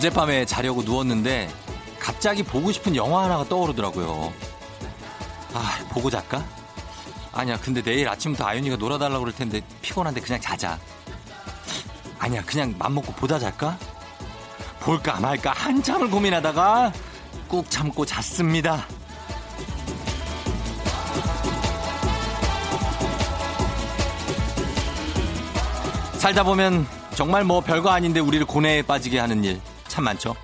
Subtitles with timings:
[0.00, 1.50] 어젯밤에 자려고 누웠는데
[1.98, 4.32] 갑자기 보고 싶은 영화 하나가 떠오르더라고요.
[5.52, 6.42] 아, 보고 잘까?
[7.32, 10.78] 아니야, 근데 내일 아침부터 아윤이가 놀아달라고 그럴 텐데 피곤한데 그냥 자자.
[12.18, 13.76] 아니야, 그냥 맘먹고 보다 잘까?
[14.80, 16.94] 볼까 말까 한참을 고민하다가
[17.46, 18.86] 꾹 참고 잤습니다.
[26.16, 30.34] 살다 보면 정말 뭐 별거 아닌데 우리를 고뇌에 빠지게 하는 일 참 많죠.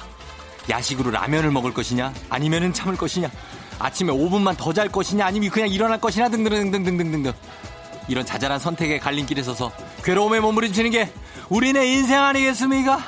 [0.69, 3.31] 야식으로 라면을 먹을 것이냐 아니면은 참을 것이냐
[3.79, 7.33] 아침에 5분만 더 잘 것이냐 아니면 그냥 일어날 것이냐 등등등등등등등
[8.09, 9.73] 이런 자잘한 선택의 갈림길에 서서
[10.05, 11.13] 괴로움에 몸부림치는 게
[11.49, 12.99] 우리네 인생 아니겠습니까?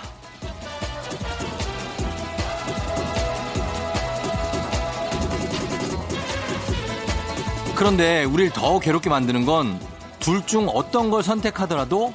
[7.74, 9.78] 그런데 우리를 더 괴롭게 만드는 건
[10.20, 12.12] 둘 중 어떤 걸 선택하더라도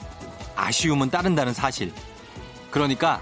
[0.55, 1.91] 아쉬움은 따른다는 사실.
[2.69, 3.21] 그러니까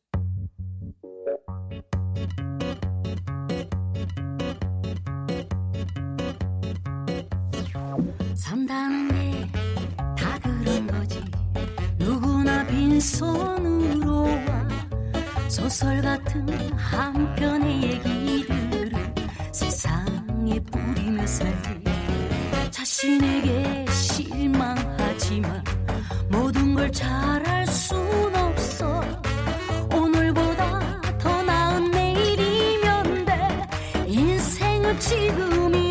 [8.51, 9.47] 산다는 게
[10.17, 11.23] 다 그런 거지.
[11.97, 14.67] 누구나 빈손으로 와.
[15.47, 16.45] 소설 같은
[16.77, 18.91] 한 편의 얘기들을
[19.53, 21.81] 세상에 뿌리며 살지.
[22.71, 25.63] 자신에게 실망하지만
[26.29, 29.01] 모든 걸 잘할 순 없어.
[29.95, 33.67] 오늘보다 더 나은 내일이면 돼.
[34.07, 35.90] 인생은 지금이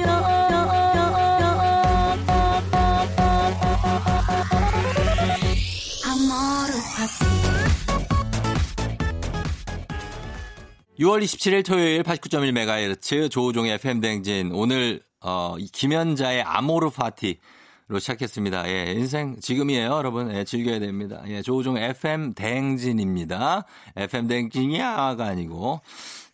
[11.00, 14.52] 6월 27일 토요일 89.1MHz 조우종의 FM대행진.
[14.52, 18.68] 오늘, 어, 이 김연자의 아모르 파티로 시작했습니다.
[18.68, 20.30] 예, 인생 지금이에요, 여러분.
[20.34, 21.22] 예, 즐겨야 됩니다.
[21.28, 23.64] 예, 조우종 FM 대행진입니다.
[23.96, 25.80] FM 대행진이야가 아니고.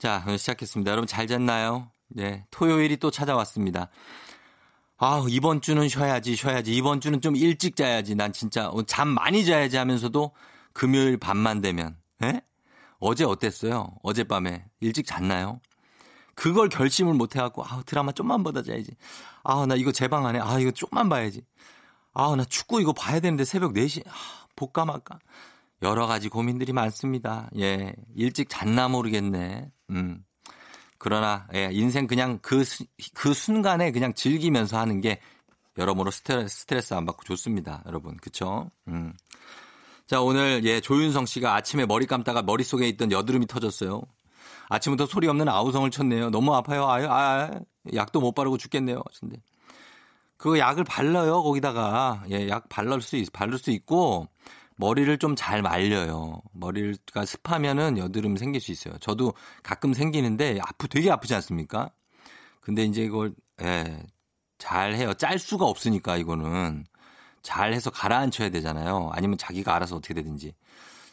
[0.00, 0.91] 자, 오늘 시작했습니다.
[0.91, 1.93] 여러분 잘 잤나요?
[2.19, 3.88] 예, 토요일이 또 찾아왔습니다.
[4.99, 6.75] 아, 이번 주는 쉬어야지, 쉬어야지.
[6.75, 8.16] 이번 주는 좀 일찍 자야지.
[8.16, 10.32] 난 진짜 어, 잠 많이 자야지 하면서도
[10.72, 12.41] 금요일 밤만 되면, 예?
[12.99, 13.95] 어제 어땠어요?
[14.03, 15.61] 어젯밤에 일찍 잤나요?
[16.34, 18.93] 그걸 결심을 못 해갖고, 아 드라마 좀만 보다 자야지.
[19.45, 21.43] 아, 나 이거 제 방 안에, 아, 이거 좀만 봐야지.
[22.12, 24.12] 아, 나 축구 이거 봐야 되는데 새벽 4시, 아,
[24.55, 25.19] 볼까 말까.
[25.83, 27.51] 여러 가지 고민들이 많습니다.
[27.59, 27.95] 예.
[28.15, 29.71] 일찍 잤나 모르겠네.
[29.91, 30.25] 음.
[30.99, 35.21] 그러나, 예, 인생 그냥 그, 수- 그 순간에 그냥 즐기면서 하는 게
[35.77, 37.83] 여러모로 스트레스, 스트레스 안 받고 좋습니다.
[37.87, 38.17] 여러분.
[38.17, 38.71] 그쵸?
[38.89, 39.12] 음.
[40.06, 44.03] 자, 오늘, 예, 조윤성 씨가 아침에 머리 감다가 머릿속에 있던 여드름이 터졌어요.
[44.69, 46.31] 아침부터 소리 없는 아우성을 쳤네요.
[46.31, 46.89] 너무 아파요.
[46.89, 47.50] 아유, 아,
[47.94, 49.03] 약도 못 바르고 죽겠네요.
[49.21, 49.37] 근데
[50.37, 51.43] 그거 약을 발라요.
[51.43, 54.28] 거기다가 예, 약 바를 수 있, 바를 수 있고
[54.77, 56.41] 머리를 좀 잘 말려요.
[56.53, 58.94] 머리가 습하면은 여드름 생길 수 있어요.
[58.99, 61.91] 저도 가끔 생기는데 아프 되게 아프지 않습니까?
[62.61, 64.03] 근데 이제 이걸 예,
[64.59, 65.15] 잘 해요.
[65.15, 66.84] 짤 수가 없으니까 이거는
[67.47, 69.11] 잘 해서 가라앉혀야 되잖아요.
[69.12, 70.53] 아니면 자기가 알아서 어떻게 되든지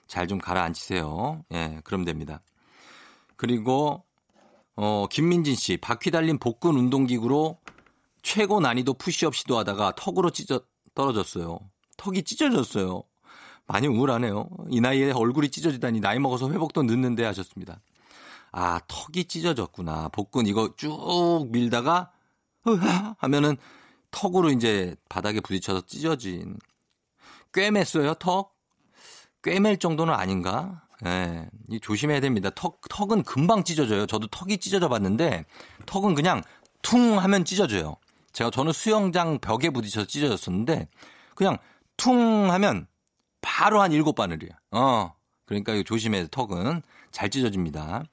[0.07, 1.45] 잘 좀 가라앉히세요.
[1.53, 2.41] 예, 그럼 됩니다.
[3.35, 4.03] 그리고
[4.75, 7.59] 어, 김민진 씨, 바퀴 달린 복근 운동기구로
[8.23, 10.61] 최고 난이도 푸시업 시도하다가 턱으로 찢어
[10.95, 11.59] 떨어졌어요.
[11.97, 13.03] 턱이 찢어졌어요.
[13.67, 14.49] 많이 우울하네요.
[14.69, 17.79] 이 나이에 얼굴이 찢어지다니 나이 먹어서 회복도 늦는데 하셨습니다.
[18.51, 20.09] 아, 턱이 찢어졌구나.
[20.09, 22.11] 복근 이거 쭉 밀다가
[22.67, 23.55] 으하 하면은
[24.13, 26.57] 턱으로 이제 바닥에 부딪혀서 찢어진.
[27.51, 28.55] 꽤 맸어요, 턱?
[29.43, 30.83] 꽤맬 정도는 아닌가?
[31.05, 32.49] 예, 이 조심해야 됩니다.
[32.55, 34.05] 턱, 턱은 금방 찢어져요.
[34.05, 35.45] 저도 턱이 찢어져 봤는데
[35.85, 36.41] 턱은 그냥
[36.81, 37.97] 퉁 하면 찢어져요.
[38.31, 40.87] 제가 저는 수영장 벽에 부딪혀서 찢어졌었는데
[41.35, 41.57] 그냥
[41.97, 42.87] 퉁 하면
[43.41, 44.51] 바로 한 일곱 바늘이에요.
[44.71, 45.13] 어.
[45.45, 46.27] 그러니까 돼.
[46.31, 46.81] 턱은
[47.11, 48.05] 잘 찢어집니다.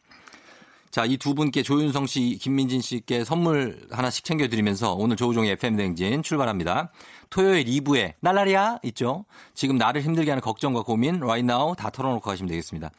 [0.91, 6.23] 자, 이 두 분께 조윤성 씨, 김민진 씨께 선물 하나씩 챙겨드리면서 오늘 조우종의 FM 대행진
[6.25, 6.91] 출발합니다.
[7.31, 9.25] 토요일 2부에 날라리야 있죠.
[9.55, 12.91] 지금 나를 힘들게 하는 걱정과 고민 right now 다 털어놓고 가시면 되겠습니다.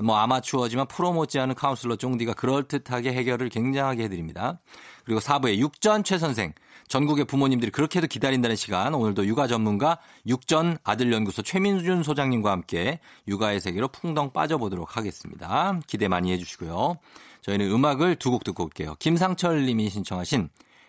[0.00, 4.60] 뭐 아마추어지만 프로 못지않은 카운슬러 쫑디가 그럴듯하게 해결을 굉장하게 해드립니다.
[5.04, 6.52] 그리고 4부에 육전 최 선생
[6.86, 13.88] 전국의 부모님들이 그렇게도 기다린다는 시간 오늘도 육아 전문가 육전 아들연구소 최민준 소장님과 함께 육아의 세계로
[13.88, 15.80] 풍덩 빠져보도록 하겠습니다.
[15.86, 16.96] 기대 많이 해주시고요.
[17.42, 18.94] 저희는 음악을 두 곡 듣고 올게요.
[18.98, 20.48] 김상철 님이 신청하신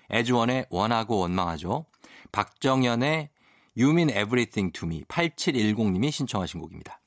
[0.10, 1.86] 에즈원의 원하고 원망하죠.
[2.32, 3.30] 박정현의
[3.78, 7.01] Mean Everything to Me 8710 님이 신청하신 곡입니다.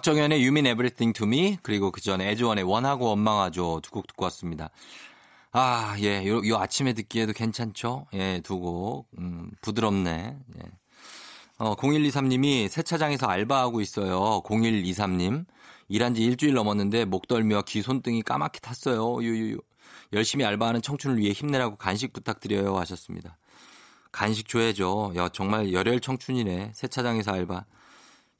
[0.00, 4.24] 박정현의 You Mean Everything to Me 그리고 그 전에 에즈원의 원하고 원망하죠 두 곡 듣고
[4.24, 4.70] 왔습니다.
[5.52, 8.06] 아, 예, 요, 요 아침에 듣기에도 괜찮죠?
[8.14, 9.08] 예, 두 곡.
[9.18, 10.38] 음, 부드럽네.
[10.56, 10.62] 예.
[11.58, 14.40] 어, 0123님이 세차장에서 알바하고 있어요.
[14.42, 15.44] 0123님.
[15.88, 19.22] 일한 지 일주일 넘었는데 목덜미와 귀 손등이 까맣게 탔어요.
[19.22, 19.58] 유유유.
[20.14, 23.36] 열심히 알바하는 청춘을 위해 힘내라고 간식 부탁드려요 하셨습니다.
[24.12, 25.12] 간식 줘야죠.
[25.16, 26.72] 야, 정말 열혈 청춘이네.
[26.74, 27.66] 세차장에서 알바.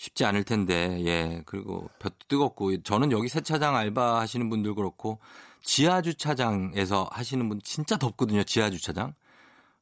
[0.00, 1.42] 쉽지 않을 텐데, 예.
[1.44, 5.18] 그리고 볕도 뜨겁고, 저는 여기 세차장 알바 하시는 분들 그렇고,
[5.62, 9.12] 지하주차장에서 하시는 분 진짜 덥거든요, 지하주차장.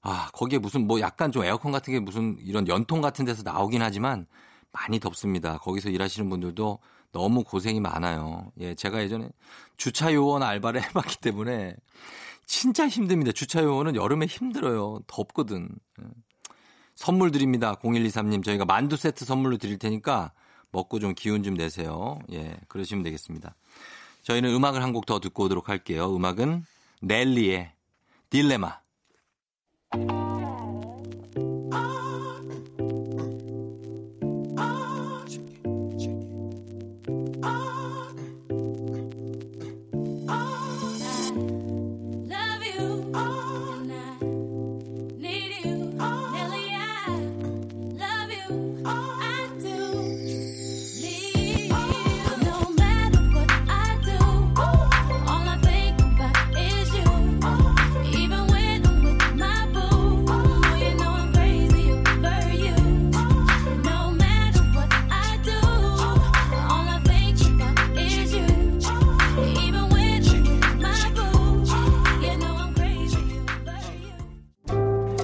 [0.00, 3.80] 아, 거기에 무슨 뭐 약간 좀 에어컨 같은 게 무슨 이런 연통 같은 데서 나오긴
[3.80, 4.26] 하지만
[4.72, 5.58] 많이 덥습니다.
[5.58, 6.80] 거기서 일하시는 분들도
[7.12, 8.50] 너무 고생이 많아요.
[8.58, 9.28] 예, 제가 예전에
[9.76, 11.76] 주차 요원 알바를 해봤기 때문에
[12.44, 13.30] 진짜 힘듭니다.
[13.30, 14.98] 주차 요원은 여름에 힘들어요.
[15.06, 15.68] 덥거든.
[16.98, 17.04] 예.
[17.04, 17.74] 선물 드립니다.
[17.82, 18.44] 0123님.
[18.44, 20.32] 저희가 만두 세트 선물로 드릴 테니까
[20.72, 22.18] 먹고 좀 기운 좀 내세요.
[22.32, 23.54] 예, 그러시면 되겠습니다.
[24.22, 26.14] 저희는 음악을 한 곡 더 듣고 오도록 할게요.
[26.14, 26.64] 음악은
[27.02, 27.72] 넬리의
[28.30, 28.80] 딜레마.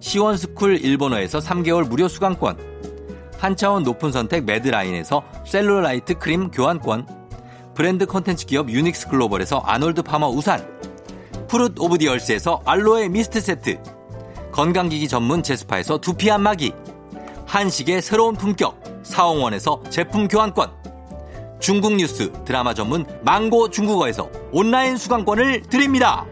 [0.00, 2.58] 시원스쿨 일본어에서 3개월 무료 수강권,
[3.38, 7.06] 한차원 높은 선택 매드라인에서 셀룰라이트 크림 교환권,
[7.74, 10.66] 브랜드 콘텐츠 기업 유닉스 글로벌에서 아놀드 파머 우산,
[11.48, 13.78] Fruit of the Earth에서 알로에 미스트 세트,
[14.52, 16.72] 건강기기 전문 제스파에서 두피 안마기,
[17.46, 20.70] 한식의 새로운 품격, 사홍원에서 제품 교환권.
[21.60, 26.26] 중국 뉴스 드라마 전문 망고 중국어에서 온라인 수강권을 드립니다.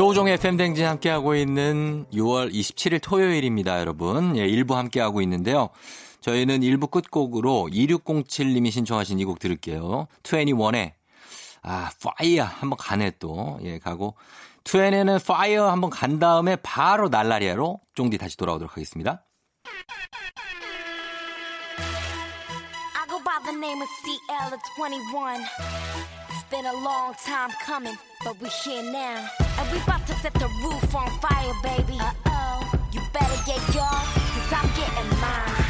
[0.00, 4.34] 조우종의 FM 대행진 함께하고 있는 6월 27일 토요일입니다, 여러분.
[4.34, 5.68] 예, 1부 함께하고 있는데요.
[6.22, 10.08] 저희는 1부 끝곡으로 2607님이 신청하신 이 곡 들을게요.
[10.22, 10.92] 2NE1의
[11.62, 13.58] 아, Fire 한번 가네 또.
[13.62, 14.14] 예, 가고
[14.64, 19.26] 2NE1 Fire 한번 간 다음에 바로 날라리아로 쫑디 다시 돌아오도록 하겠습니다.
[22.96, 25.44] I go by the name of CL at 2NE1.
[26.30, 29.28] It's been a long time coming, but we're here now.
[29.58, 31.98] And we about to set the roof on fire, baby.
[31.98, 32.72] Uh-oh.
[32.92, 35.69] You better get yours, cause I'm getting mine.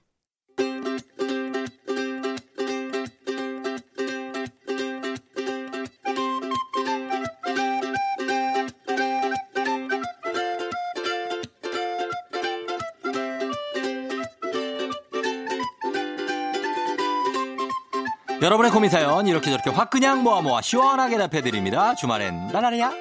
[18.41, 21.93] 여러분의 고민 사연 이렇게 저렇게 확 그냥 모아 모아 시원하게 답해드립니다.
[21.93, 22.91] 주말엔 나라리야.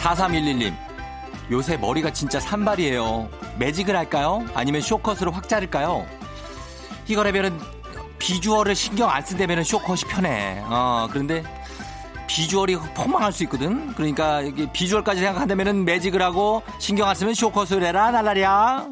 [0.00, 0.74] 4311님
[1.50, 3.28] 요새 머리가 진짜 산발이에요.
[3.58, 4.46] 매직을 할까요?
[4.54, 6.06] 아니면 쇼컷으로 확 자를까요?
[7.06, 7.58] 이거라면은
[8.18, 10.62] 비주얼을 신경 안 쓴다면 쇼컷이 편해.
[10.64, 11.42] 어, 그런데
[12.34, 13.92] 비주얼이 폭망할 수 있거든.
[13.94, 18.86] 그러니까 이게 비주얼까지 생각한다면은 매직을 하고 신경 안 쓰면 쇼컷을 해라 날라리야.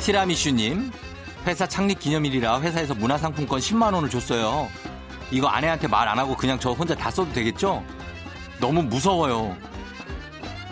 [0.00, 0.90] 티라미슈님
[1.46, 4.68] 회사 창립 기념일이라 회사에서 문화상품권 10만 원을 줬어요.
[5.30, 7.82] 이거 아내한테 말 안 하고 그냥 저 혼자 다 써도 되겠죠?
[8.60, 9.56] 너무 무서워요.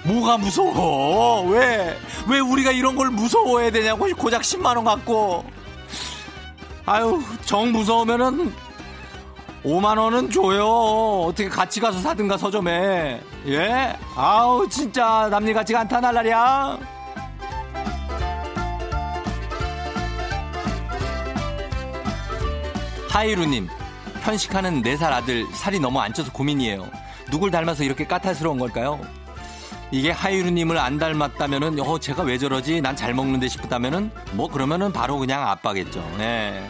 [0.05, 1.43] 뭐가 무서워?
[1.51, 1.97] 왜?
[2.29, 5.45] 왜 우리가 이런 걸 무서워해야 되냐고 고작 10만 원 갖고.
[6.85, 8.53] 아유, 정 무서우면은
[9.65, 10.67] 5만 원은 줘요.
[11.29, 13.21] 어떻게 같이 가서 사든가 서점에.
[13.47, 13.97] 예?
[14.17, 16.79] 아우, 진짜 남일 같지가 않다 날라리야.
[23.09, 23.69] 하이루님,
[24.25, 26.89] 편식하는 4살 아들 살이 너무 안 쪄서 고민이에요.
[27.31, 28.99] 누굴 닮아서 이렇게 까탈스러운 걸까요?
[29.93, 32.81] 이게 하이루님을 안 닮았다면은, 어, 제가 왜 저러지?
[32.81, 36.01] 난 잘 먹는데 싶다면은, 뭐, 그러면은 바로 그냥 아빠겠죠.
[36.17, 36.67] 네.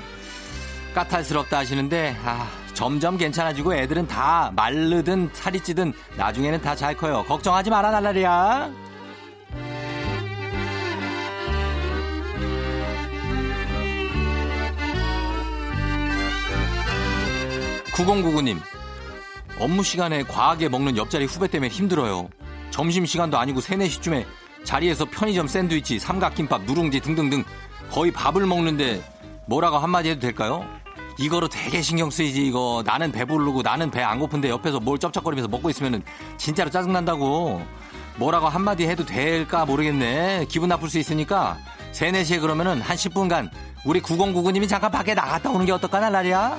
[0.95, 7.25] 까탈스럽다 하시는데, 아, 점점 괜찮아지고 애들은 다 마르든 살이 찌든 나중에는 다 잘 커요.
[7.29, 8.71] 걱정하지 마라, 날라리야.
[17.95, 18.59] 9099님,
[19.59, 22.29] 업무 시간에 과하게 먹는 옆자리 후배 때문에 힘들어요.
[22.73, 24.25] 점심시간도 아니고 3, 4시쯤에
[24.64, 27.45] 자리에서 편의점 샌드위치, 삼각김밥, 누룽지 등등등
[27.91, 29.02] 거의 밥을 먹는데
[29.47, 30.67] 뭐라고 한마디 해도 될까요?
[31.19, 35.69] 이거로 되게 신경 쓰이지 이거 나는 배부르고 나는 배 안 고픈데 옆에서 뭘 쩝쩝거리면서 먹고
[35.71, 36.02] 있으면
[36.38, 37.62] 진짜로 짜증난다고
[38.17, 41.59] 뭐라고 한마디 해도 될까 모르겠네 기분 나쁠 수 있으니까
[41.93, 43.50] 3, 4시에 그러면은 한 10분간
[43.85, 46.59] 우리 9099님이 잠깐 밖에 나갔다 오는 게 어떨까 날라리야?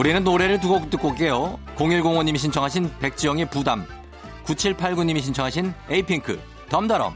[0.00, 1.58] 우리는 노래를 두 곡 듣고 올게요.
[1.76, 3.84] 0105님이 신청하신 백지영의 부담,
[4.46, 6.40] 9789님이 신청하신 에이핑크,
[6.70, 7.14] 덤더럼.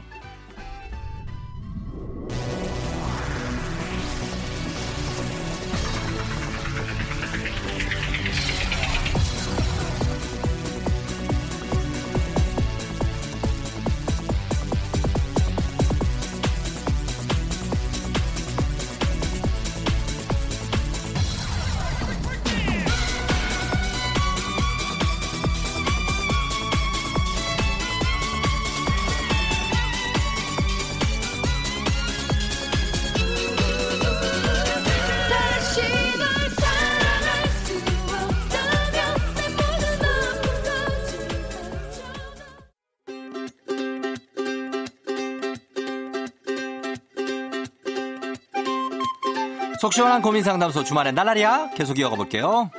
[49.95, 52.69] 시원한 고민 상담소 주말엔 날라리야 계속 이어가 볼게요.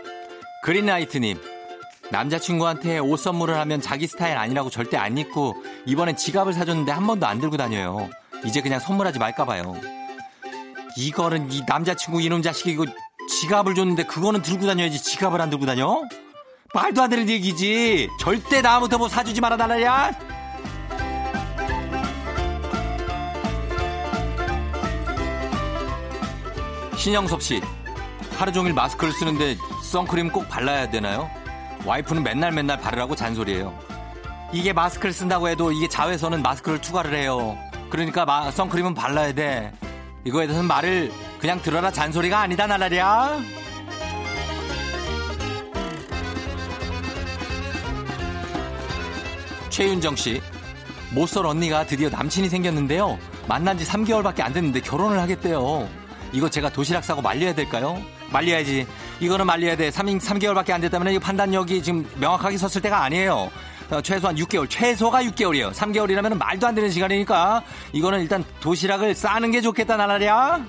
[0.63, 1.41] 그린라이트님
[2.11, 5.55] 남자친구한테 옷 선물을 하면 자기 스타일 아니라고 절대 안 입고
[5.87, 8.11] 이번엔 지갑을 사줬는데 한 번도 안 들고 다녀요.
[8.45, 9.75] 이제 그냥 선물하지 말까 봐요.
[10.99, 12.85] 이거는 이 남자친구 이놈 자식이 이거
[13.31, 16.03] 지갑을 줬는데 그거는 들고 다녀야지 지갑을 안 들고 다녀?
[16.75, 18.11] 말도 안 되는 얘기지.
[18.21, 20.13] 절대 다음부터 뭐 사주지 말아 달라야.
[26.97, 27.61] 신영섭 씨,
[28.39, 31.31] 하루 종일 마스크를 쓰는데 선크림 꼭 발라야 되나요?
[31.85, 33.77] 와이프는 맨날 맨날 바르라고 잔소리해요.
[34.53, 37.57] 이게 마스크를 쓴다고 해도 이게 자외선은 마스크를 투과를 해요.
[37.91, 39.73] 그러니까 마- 선크림은 발라야 돼.
[40.25, 43.39] 이거에 대해서는 말을 그냥 들어라 잔소리가 아니다 나라랴.
[49.71, 50.41] 최윤정 씨.
[51.13, 53.19] 못쏠 언니가 드디어 남친이 생겼는데요.
[53.49, 55.89] 만난 지 3개월밖에 안 됐는데 결혼을 하겠대요.
[56.37, 57.99] 이거 제가 도시락 싸고 말려야 될까요?
[58.31, 58.87] 말려야지.
[59.21, 59.91] 이거는 말려야 돼.
[59.91, 63.51] 3, 3개월밖에 안 됐다면 이 판단력이 지금 명확하게 섰을 때가 아니에요.
[63.89, 65.73] 어, 최소한 6개월, 최소가 6개월이에요.
[65.73, 67.63] 3개월이라면 말도 안 되는 시간이니까
[67.95, 70.61] 이거는 일단 도시락을 싸는 게 좋겠다 나라랴.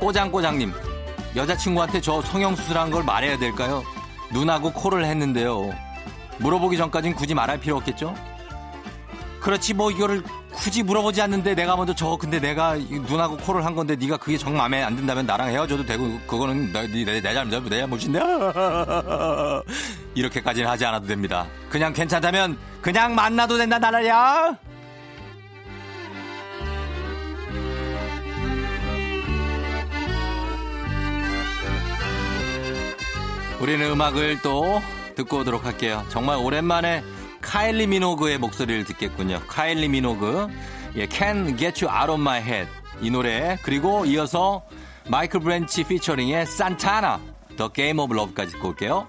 [0.00, 0.72] 꼬장꼬장님,
[1.36, 3.82] 여자친구한테 저 성형수술한 걸 말해야 될까요?
[4.32, 5.89] 눈하고 코를 했는데요.
[6.40, 8.14] 물어보기 전까진 굳이 말할 필요 없겠죠?
[9.40, 13.74] 그렇지 뭐 이거를 굳이 물어보지 않는데 내가 먼저 저 근데 내가 이 눈하고 코를 한
[13.74, 17.68] 건데 네가 그게 정 마음에 안 든다면 나랑 헤어져도 되고 그거는 내, 내, 내 잘못
[17.70, 18.20] 내 잘못인데
[20.14, 21.46] 이렇게까지는 하지 않아도 됩니다.
[21.70, 24.56] 그냥 괜찮다면 그냥 만나도 된다 나라야.
[33.60, 34.80] 우리는 음악을 또
[35.20, 36.04] 듣고 오도록 할게요.
[36.08, 37.02] 정말 오랜만에
[37.40, 39.40] 카일리 미노그의 목소리를 듣겠군요.
[39.48, 40.48] 카일리 미노그,
[40.96, 42.70] 예, Can Get You Out of My Head
[43.02, 44.62] 이 노래 그리고 이어서
[45.08, 47.20] 미셸 브랜치 피처링의 산타나
[47.56, 49.08] The Game of Love까지 듣고 올게요.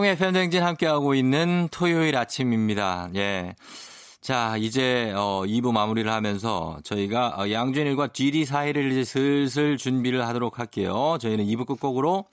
[0.00, 3.10] 조종의 팬댕진 함께하고 있는 토요일 아침입니다.
[3.16, 3.54] 예.
[4.22, 10.58] 자, 이제, 어, 2부 마무리를 하면서 저희가 어, 양준일과 GD 사이를 이제 슬슬 준비를 하도록
[10.58, 11.18] 할게요.
[11.20, 12.24] 저희는 2부 끝곡으로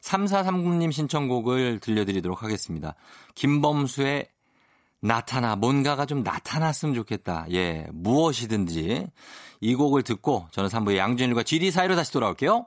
[0.00, 2.94] 3439님 신청곡을 들려드리도록 하겠습니다.
[3.34, 4.28] 김범수의
[5.02, 7.46] 나타나, 뭔가가 좀 나타났으면 좋겠다.
[7.52, 9.08] 예, 무엇이든지.
[9.60, 12.66] 이 곡을 듣고 저는 3부의 양준일과 GD 사이로 다시 돌아올게요.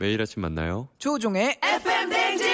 [0.00, 0.88] 매일 아침 만나요.
[0.98, 2.51] 조우종의 FM 댕진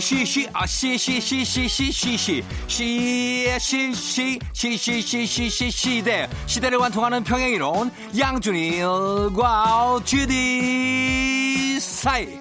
[0.00, 12.40] 시시시 아 시시시시시시시 시의 시시시시시시 시대 시대를 완통하는 평행이론 양준일과 GD 사이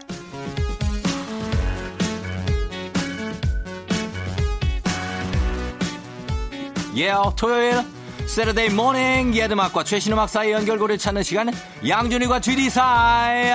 [6.95, 7.83] 예 yeah, 토요일
[8.25, 11.51] Saturday morning 옛 음악과 최신 음악 사이 연결고리를 찾는 시간
[11.87, 13.51] 양준일과 GD 사이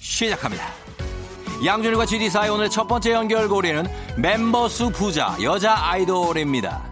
[0.00, 0.85] 시작합니다.
[1.64, 6.82] 양준일과 GD 사이 오늘 첫 번째 연결고리는 멤버 수 부자 여자 아이돌입니다.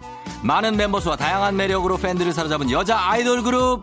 [0.43, 3.83] 많은 멤버 수와 다양한 매력으로 팬들을 사로잡은 여자 아이돌 그룹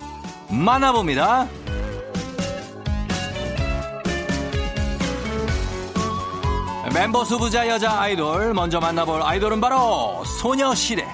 [0.50, 1.48] 만나봅니다.
[6.94, 11.08] 멤버 수 부자 여자 아이돌 먼저 만나볼 아이돌은 바로 소녀시대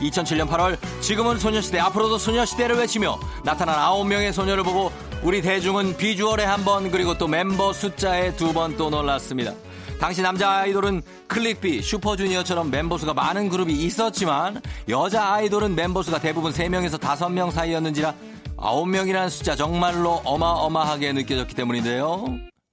[0.00, 4.90] 2007년 8월 지금은 소녀시대 앞으로도 소녀시대를 외치며 나타난 9명의 소녀를 보고
[5.22, 9.52] 우리 대중은 비주얼에 한 번 그리고 또 멤버 숫자에 두 번 또 놀랐습니다
[10.00, 16.52] 당시 남자 아이돌은 클릭비, 슈퍼주니어처럼 멤버 수가 많은 그룹이 있었지만 여자 아이돌은 멤버 수가 대부분
[16.52, 18.12] 3명에서 5명 사이였는지라
[18.56, 22.24] 9명이라는 숫자 정말로 어마어마하게 느껴졌기 때문인데요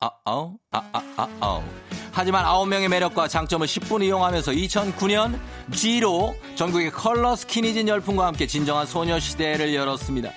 [0.01, 1.62] 아, 아우, 아, 아, 아, 아우.
[2.12, 5.38] 하지만 9명의 매력과 장점을 10분 이용하면서 2009년
[5.71, 10.31] G로 전국의 컬러 스키니진 열풍과 함께 진정한 소녀시대를 열었습니다.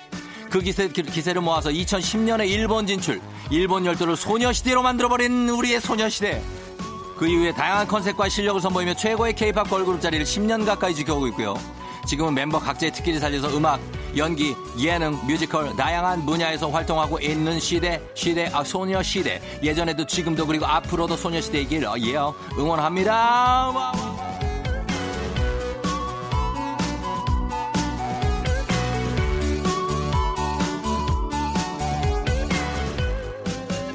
[0.53, 6.43] 그 기세, 기세를 모아서 2010년에 일본 진출, 일본 열도를 소녀시대로 만들어버린 우리의 소녀시대.
[7.17, 11.55] 그 이후에 다양한 컨셉과 실력을 선보이며 최고의 케이팝 걸그룹 자리를 10년 가까이 지켜오고 있고요.
[12.05, 13.79] 지금은 멤버 각자의 특기를 살려서 음악,
[14.15, 19.41] 연기, 예능, 뮤지컬 다양한 분야에서 활동하고 있는 시대, 시대, 아, 소녀 시대.
[19.63, 22.13] 예전에도 지금도 그리고 앞으로도 소녀 시대이길 어, 예,
[22.59, 24.12] 응원합니다.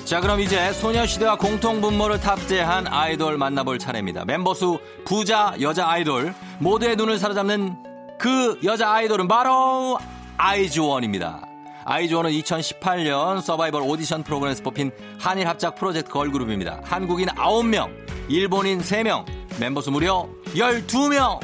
[0.09, 4.25] 자 그럼 이제 소녀시대와 공통 분모를 탑재한 아이돌 만나볼 차례입니다.
[4.25, 7.77] 멤버 수 부자 여자 아이돌 모두의 눈을 사로잡는
[8.19, 9.99] 그 여자 아이돌은 바로
[10.39, 11.43] 아이즈원입니다.
[11.85, 16.81] 아이즈원은 2018년 서바이벌 오디션 프로그램에서 뽑힌 한일 합작 프로젝트 걸그룹입니다.
[16.85, 17.91] 한국인 9명,
[18.31, 19.27] 일본인 3명,
[19.61, 21.39] 멤버 수 무려 12명!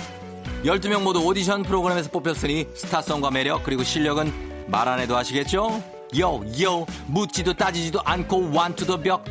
[0.64, 4.32] 12명 모두 오디션 프로그램에서 뽑혔으니 스타성과 매력 그리고 실력은
[4.68, 5.93] 말 안 해도 아시겠죠?
[6.16, 9.24] 요요 묻지도 따지지도 않고 the 벽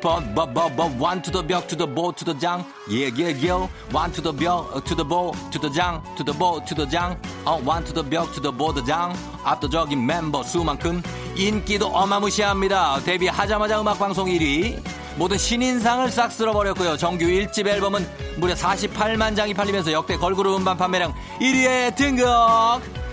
[0.00, 0.90] 버버버버
[1.22, 3.68] the 벽 bo to the 장 예예요
[4.12, 4.68] the 벽
[5.08, 8.56] bo to the 장 to the bo to the 장 어, one to the 벽
[8.56, 11.02] bo the 장 압도적인 멤버 수만큼
[11.36, 14.82] 인기도 어마무시합니다 데뷔하자마자 음악방송 1위
[15.16, 21.14] 모든 신인상을 싹 쓸어버렸고요 정규 1집 앨범은 무려 48만 장이 팔리면서 역대 걸그룹 음반 판매량
[21.40, 22.26] 1위에 등극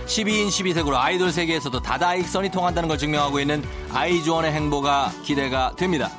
[0.05, 6.11] 12인 12색으로 아이돌 세계에서도 다다익선이 통한다는 걸 증명하고 있는 아이즈원의 행보가 기대가 됩니다.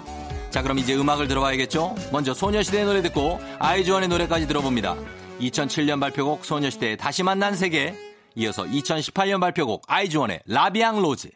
[0.51, 1.95] 자, 그럼 이제 음악을 들어봐야겠죠?
[2.13, 4.97] 먼저 소녀시대의 노래 듣고 아이즈원의 노래까지 들어봅니다.
[5.41, 7.95] 2007년 발표곡 소녀시대의 다시 만난 세계,
[8.37, 11.31] 이어서 2018년 발표곡 아이즈원의 La Vie en Rose.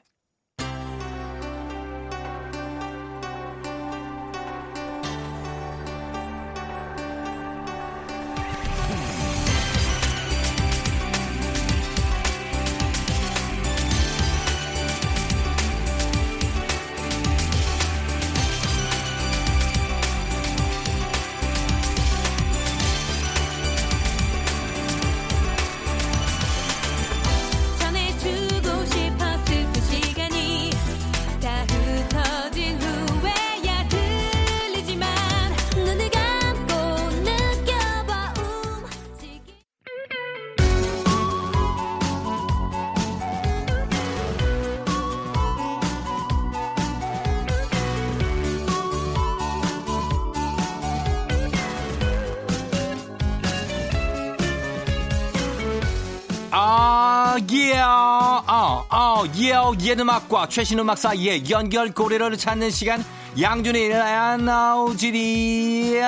[59.88, 63.02] 예, 예음악과 최신 음악 사이의 연결고리를 찾는 시간,
[63.40, 65.98] 양준이 나우지리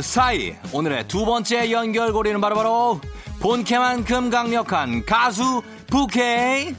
[0.00, 0.54] 사이.
[0.72, 3.00] 오늘의 두 번째 연결고리는 바로 바로
[3.40, 6.74] 본캐만큼 강력한 가수 부케.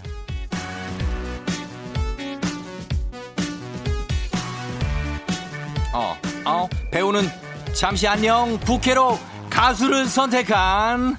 [5.93, 7.29] 어, 어, 배우는
[7.73, 11.17] 잠시 안녕 부캐로 가수를 선택한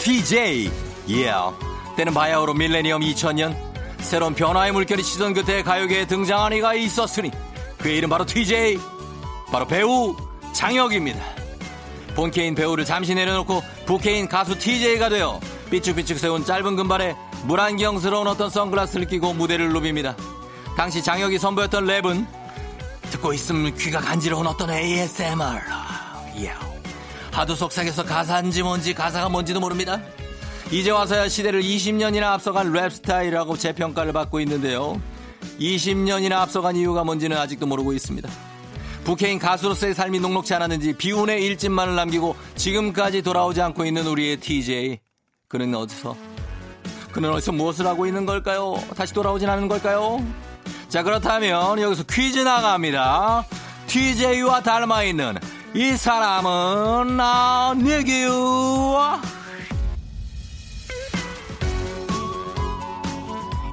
[0.00, 0.70] TJ.
[1.08, 1.54] Yeah.
[1.96, 3.73] 때는 바야흐로 밀레니엄 2000년
[4.04, 7.30] 새로운 변화의 물결이 치던 그때 가요계에 등장한 이가 있었으니
[7.78, 8.78] 그의 이름 바로 TJ.
[9.50, 10.14] 바로 배우
[10.52, 11.20] 장혁입니다.
[12.14, 15.40] 본캐인 배우를 잠시 내려놓고 부캐인 가수 TJ가 되어
[15.70, 20.14] 삐쭉삐쭉 세운 짧은 금발에 물안경스러운 어떤 선글라스를 끼고 무대를 누빕니다.
[20.76, 22.26] 당시 장혁이 선보였던 랩은
[23.10, 25.60] 듣고 있으면 귀가 간지러운 어떤 ASMR.
[26.38, 26.52] 예.
[27.32, 30.00] 하도 속삭여서 가사인지 뭔지 가사가 뭔지도 모릅니다.
[30.70, 35.00] 이제 와서야 시대를 20년이나 앞서간 랩 스타일이라고 재평가를 받고 있는데요.
[35.60, 38.28] 20년이나 앞서간 이유가 뭔지는 아직도 모르고 있습니다.
[39.04, 44.98] 부캐인 가수로서의 삶이 녹록지 않았는지 비운의 일집만을 남기고 지금까지 돌아오지 않고 있는 우리의 TJ.
[45.48, 46.16] 그는 어디서?
[47.12, 48.82] 그는 어디서 무엇을 하고 있는 걸까요?
[48.96, 50.24] 다시 돌아오진 않은 걸까요?
[50.88, 53.44] 자, 그렇다면 여기서 퀴즈 나갑니다.
[53.86, 55.36] TJ와 닮아 있는
[55.74, 59.20] 이 사람은 아, 누구요?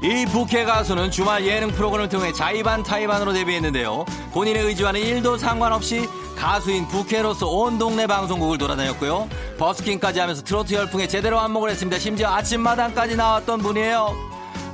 [0.04, 4.06] 이 부캐 가수는 주말 예능 프로그램을 통해 자의반 타의반으로 데뷔했는데요.
[4.34, 9.30] 본인의 의지와는 1도 상관없이 가수인 부캐로서 온 동네 방송국을 돌아다녔고요.
[9.60, 12.00] 버스킹까지 하면서 트로트 열풍에 제대로 안목을 했습니다.
[12.00, 14.16] 심지어 아침마당까지 나왔던 분이에요.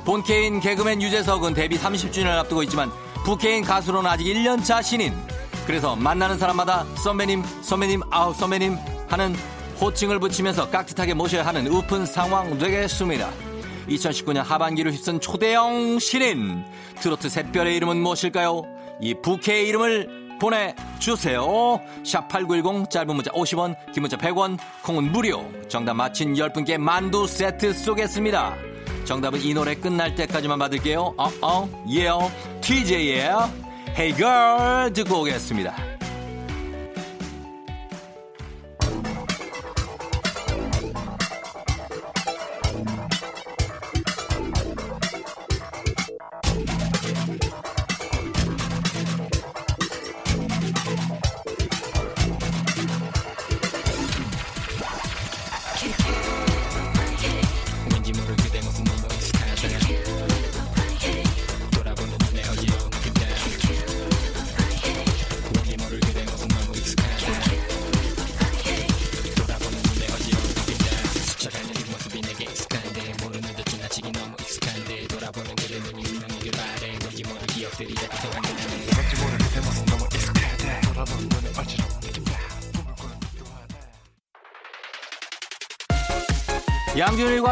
[0.06, 2.90] 본캐인 개그맨 유재석은 데뷔 30주년을 앞두고 있지만
[3.26, 5.14] 부캐인 가수로는 아직 1년차 신인.
[5.66, 9.36] 그래서 만나는 사람마다 선배님, 선배님, 아우 선배님 하는
[9.78, 13.28] 호칭을 붙이면서 깍듯하게 모셔야 하는 우픈 상황 되겠습니다.
[13.88, 16.64] 2019년 하반기를 휩쓴 초대형 신인
[17.00, 18.62] 트로트 샛별의 이름은 무엇일까요?
[19.00, 21.80] 이 부캐의 이름을 보내주세요.
[22.04, 28.56] 샵8910 짧은 문자 50원 긴 문자 100원 콩은 무료 정답 맞힌 10분께 만두 세트 쏘겠습니다.
[29.04, 31.14] 정답은 이 노래 끝날 때까지만 받을게요.
[31.16, 32.30] 어, 어, 예요.
[32.60, 33.30] TJ의
[33.96, 35.87] Hey 듣고 오겠습니다.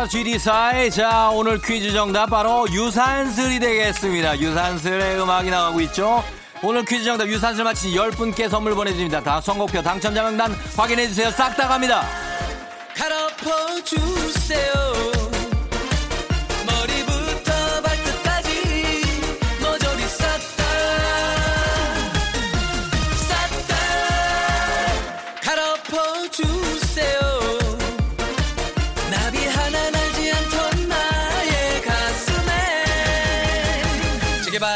[0.06, 4.38] 양준일과 GD 사이 자 오늘 퀴즈 정답 바로 유산슬이 되겠습니다.
[4.38, 6.24] 유산슬의 음악이 나가고 있죠.
[6.62, 9.20] 오늘 퀴즈 정답 유산슬 맞힌 10분께 선물 보내드립니다.
[9.20, 11.30] 다 선곡표 당첨자 명단 확인해주세요.
[11.30, 12.02] 싹 다 갑니다.
[12.96, 14.75] 갈아퍼주세요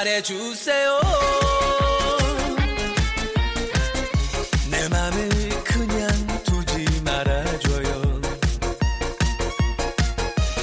[0.01, 0.99] 바래주세요
[4.71, 5.29] 내 맘을
[5.63, 6.09] 그냥
[6.43, 8.21] 두지 말아줘요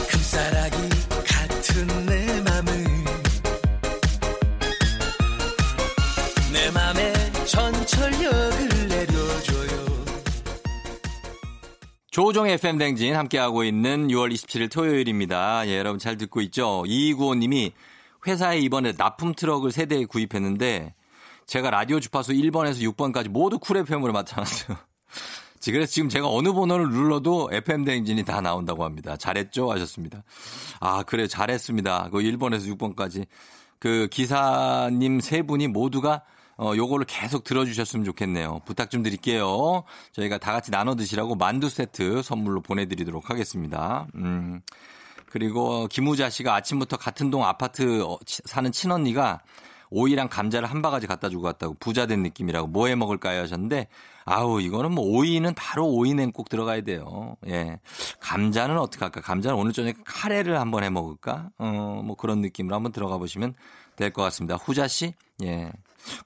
[0.10, 0.78] 금사라기
[1.28, 2.86] 같은 내 맘을
[6.52, 7.14] 내 맘에
[7.46, 9.86] 전철역을 내려줘요
[12.10, 15.68] 조종 FM 댕진 함께하고 있는 6월 27일 토요일입니다.
[15.68, 16.84] 예, 여러분 잘 듣고 있죠?
[16.88, 17.74] 2295님이
[18.26, 20.94] 회사에 이번에 납품 트럭을 세 대 구입했는데
[21.46, 24.78] 제가 라디오 주파수 1번에서 6번까지 모두 쿨 FM으로 맞춰놨어요.
[25.66, 29.18] 그래서 지금 제가 어느 번호를 눌러도 FM 대행진이 다 나온다고 합니다.
[29.18, 29.72] 잘했죠?
[29.72, 30.24] 하셨습니다.
[30.80, 32.10] 아, 그래, 잘했습니다.
[32.12, 33.26] 그 1번에서 6번까지.
[33.80, 36.24] 그 기사님 세 분이 모두가
[36.58, 38.62] 어, 요거를 계속 들어주셨으면 좋겠네요.
[38.66, 39.84] 부탁 좀 드릴게요.
[40.14, 44.08] 저희가 다 같이 나눠 드시라고 만두 세트 선물로 보내드리도록 하겠습니다.
[44.16, 44.62] 음.
[45.42, 49.42] 그리고 김우자 씨가 아침부터 같은 동 아파트 어, 치- 사는 친언니가
[49.92, 53.88] 오이랑 감자를 한 바가지 갖다 주고 갔다고 부자 된 느낌이라고 뭐 해 먹을까요 하셨는데
[54.26, 57.38] 아우 이거는 뭐 오이는 바로 오이 냉국 들어가야 돼요.
[57.48, 57.80] 예.
[58.20, 59.22] 감자는 어떻게 할까?
[59.22, 61.50] 감자는 오늘 저녁에 카레를 한번 해 먹을까?
[61.60, 63.54] 어, 뭐 그런 느낌으로 한번 들어가 보시면
[63.96, 64.56] 될 것 같습니다.
[64.56, 65.14] 후자 씨?
[65.44, 65.72] 예.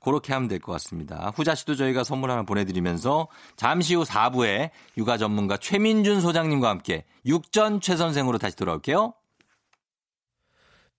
[0.02, 1.32] 그렇게 하면 될 것 같습니다.
[1.36, 7.82] 후자 씨도 저희가 선물 하나 보내드리면서 잠시 후 4부에 육아 전문가 최민준 소장님과 함께 육전
[7.82, 9.13] 최 선생으로 다시 돌아올게요.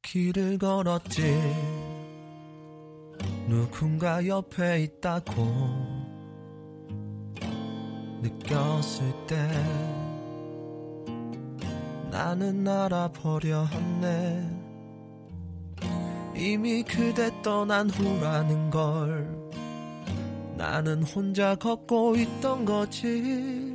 [0.03, 1.23] 길을 걸었지
[3.49, 5.33] 누군가 옆에 있다고
[8.23, 9.37] 느꼈을 때
[12.11, 14.52] 나는 알아버려 했네
[16.35, 19.43] 이미 그대 떠난 후라는 걸
[20.57, 23.73] 나는 혼자 걷고 있던 거지.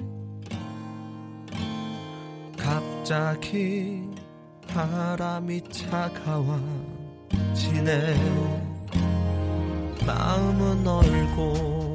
[2.57, 4.03] 갑자기
[4.67, 6.59] 바람이 차가워
[7.53, 8.13] 지네
[10.05, 11.86] 마음은 얼고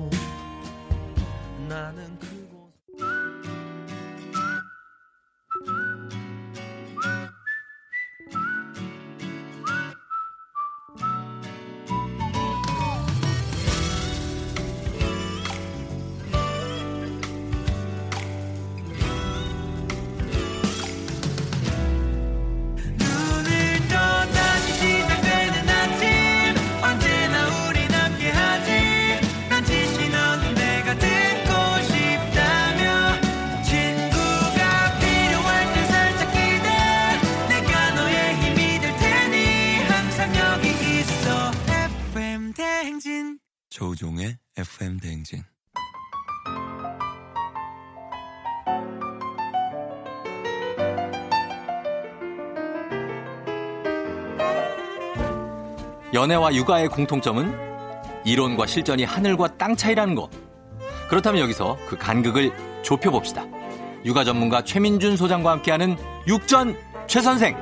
[56.22, 57.52] 연애와 육아의 공통점은
[58.24, 60.30] 이론과 실전이 하늘과 땅 차이라는 것.
[61.08, 63.44] 그렇다면 여기서 그 간극을 좁혀봅시다.
[64.04, 65.96] 육아 전문가 최민준 소장과 함께하는
[66.28, 66.76] 육전
[67.08, 67.56] 최선생.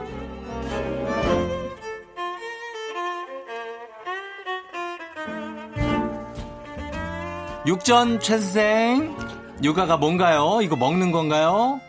[7.66, 9.16] 육전 최선생.
[9.62, 10.60] 육아가 뭔가요?
[10.62, 11.80] 이거 먹는 건가요?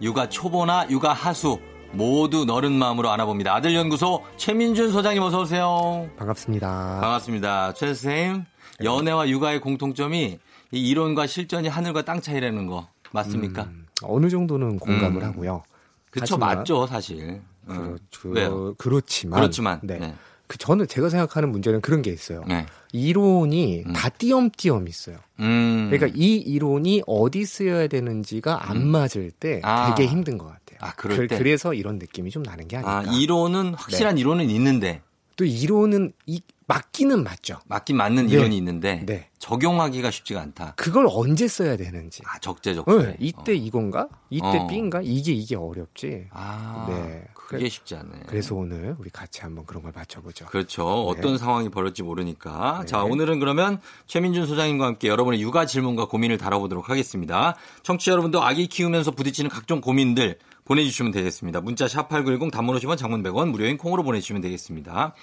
[0.00, 1.58] 육아 초보나 육아 하수
[1.94, 3.54] 모두 너른 마음으로 안아봅니다.
[3.54, 6.08] 아들연구소 최민준 소장님 어서 오세요.
[6.16, 6.98] 반갑습니다.
[7.00, 7.74] 반갑습니다.
[7.74, 8.44] 최 선생님,
[8.82, 10.38] 연애와 육아의 공통점이
[10.72, 13.64] 이 이론과 실전이 하늘과 땅 차이라는 거 맞습니까?
[13.64, 15.28] 음, 어느 정도는 공감을 음.
[15.28, 15.62] 하고요.
[16.10, 17.40] 그쵸, 하지만 맞죠, 사실.
[17.68, 17.96] 음.
[18.10, 18.28] 그렇죠.
[18.28, 18.74] 왜요?
[18.76, 19.80] 그렇지만 그렇지만.
[19.84, 19.98] 네.
[19.98, 20.14] 네.
[20.46, 22.42] 그 저는 제가 생각하는 문제는 그런 게 있어요.
[22.46, 22.66] 네.
[22.92, 23.92] 이론이 음.
[23.92, 25.16] 다 띄엄띄엄 있어요.
[25.40, 25.88] 음.
[25.90, 29.94] 그러니까 이 이론이 어디 쓰여야 되는지가 안 맞을 때 아.
[29.94, 30.63] 되게 힘든 것 같아요.
[30.84, 31.38] 아, 그럴 때.
[31.42, 32.98] 래서 이런 느낌이 좀 나는 게 아닐까.
[32.98, 33.76] 아, 이론은 네.
[33.76, 35.02] 확실한 이론은 있는데,
[35.36, 37.58] 또 이론은 이, 맞기는 맞죠.
[37.66, 38.34] 맞긴 맞는 네.
[38.34, 39.28] 이론이 있는데, 네.
[39.38, 40.74] 적용하기가 쉽지가 않다.
[40.76, 42.22] 그걸 언제 써야 되는지.
[42.26, 43.02] 아, 적재적소에.
[43.02, 43.54] 네, 이때 어.
[43.54, 44.08] 이건가?
[44.30, 44.66] 이때 어.
[44.66, 45.00] B인가?
[45.02, 46.26] 이게 이게 어렵지.
[46.30, 47.24] 아, 네.
[47.34, 48.22] 그게 쉽지 않네.
[48.26, 50.46] 그래서 오늘 우리 같이 한번 그런 걸 맞춰보죠.
[50.46, 50.86] 그렇죠.
[50.86, 52.78] 어떤 상황이 벌어질지 모르니까.
[52.80, 52.86] 네.
[52.86, 57.54] 자, 오늘은 그러면 최민준 소장님과 함께 여러분의 육아 질문과 고민을 다뤄보도록 하겠습니다.
[57.82, 61.60] 청취자 여러분도 아기 키우면서 부딪히는 각종 고민들 보내주시면 되겠습니다.
[61.60, 65.14] 문자 샵 8910 단문 50원 장문 100원 무료인 콩으로 보내주시면 되겠습니다.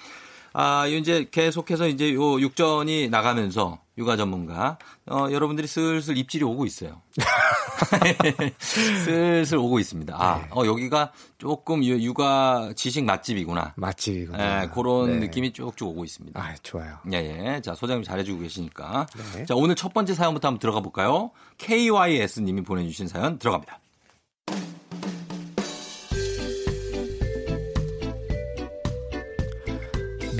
[0.54, 4.76] 아, 이제 계속해서 이제 요 육전이 나가면서 육아 전문가,
[5.06, 7.00] 어, 여러분들이 슬슬 입질이 오고 있어요.
[8.58, 10.14] 슬슬 오고 있습니다.
[10.16, 10.48] 아, 네.
[10.50, 13.72] 어, 여기가 조금 유- 육아 지식 맛집이구나.
[13.76, 14.62] 맛집이구나.
[14.64, 15.18] 예, 그런 네.
[15.26, 16.40] 느낌이 쭉쭉 오고 있습니다.
[16.40, 16.98] 아, 좋아요.
[17.12, 17.16] 예,
[17.56, 17.60] 예.
[17.62, 19.06] 자, 소장님 잘해주고 계시니까.
[19.34, 19.44] 네.
[19.46, 21.30] 자, 오늘 첫 번째 사연부터 한번 들어가 볼까요?
[21.58, 23.78] KYS님이 보내주신 사연 들어갑니다.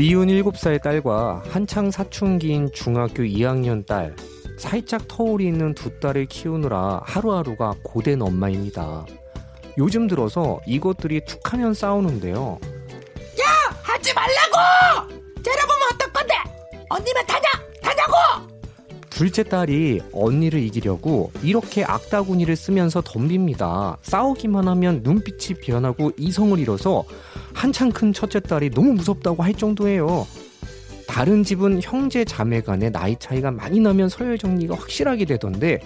[0.02, 4.16] 미운 7살 딸과 한창 사춘기인 중학교 2학년 딸,
[4.58, 9.06] 살짝 터울이 있는 두 딸을 키우느라 하루하루가 고된 엄마입니다.
[9.78, 12.58] 요즘 들어서 이것들이 툭 하면 싸우는데요.
[13.84, 15.14] 하지 말라고!
[15.40, 16.34] 째려보면 어떨 건데?
[16.88, 17.48] 언니만 타냐?
[17.80, 18.51] 타냐고!
[19.22, 23.96] 둘째 딸이 언니를 이기려고 이렇게 악다구니를 쓰면서 덤빕니다.
[24.02, 27.04] 싸우기만 하면 눈빛이 변하고 이성을 잃어서
[27.54, 30.26] 한창 큰 첫째 딸이 너무 무섭다고 할 정도예요.
[31.06, 35.78] 다른 집은 형제 자매 간의 나이 차이가 많이 나면 서열 정리가 확실하게 되던데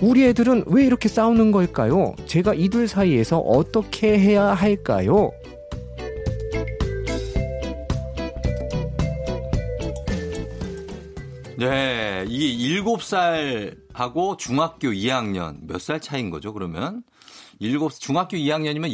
[0.00, 2.14] 우리 애들은 왜 이렇게 싸우는 걸까요?
[2.26, 5.32] 제가 이들 사이에서 어떻게 해야 할까요?
[11.58, 17.02] 네, 이게 7살하고 중학교 2학년 몇 살 차이인 거죠, 그러면?
[17.60, 18.92] 7, 중학교 2학년이면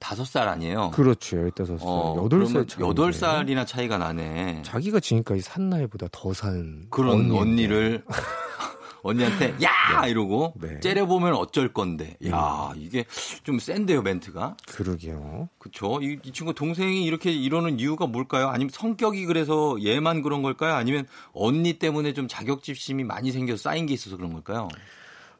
[0.00, 0.92] 15살 아니에요?
[0.92, 1.36] 그렇죠.
[1.38, 1.78] 15살.
[1.82, 4.62] 어, 8살 그러면 8살이나 차이가 나네.
[4.64, 6.86] 자기가 지금까지 산 나이보다 더 산.
[7.32, 8.04] 언니를
[9.06, 10.06] 언니한테 야!
[10.06, 10.80] 이러고 네.
[10.80, 12.16] 째려보면 어쩔 건데.
[12.28, 13.04] 야 이게
[13.44, 14.56] 좀 센데요 멘트가?
[14.68, 15.48] 그러게요.
[15.58, 15.98] 그쵸?
[16.02, 18.48] 이, 이 친구 동생이 이렇게 이러는 이유가 뭘까요?
[18.48, 20.74] 아니면 성격이 그래서 얘만 그런 걸까요?
[20.74, 24.68] 아니면 언니 때문에 좀 자격지심이 많이 생겨서 쌓인 게 있어서 그런 걸까요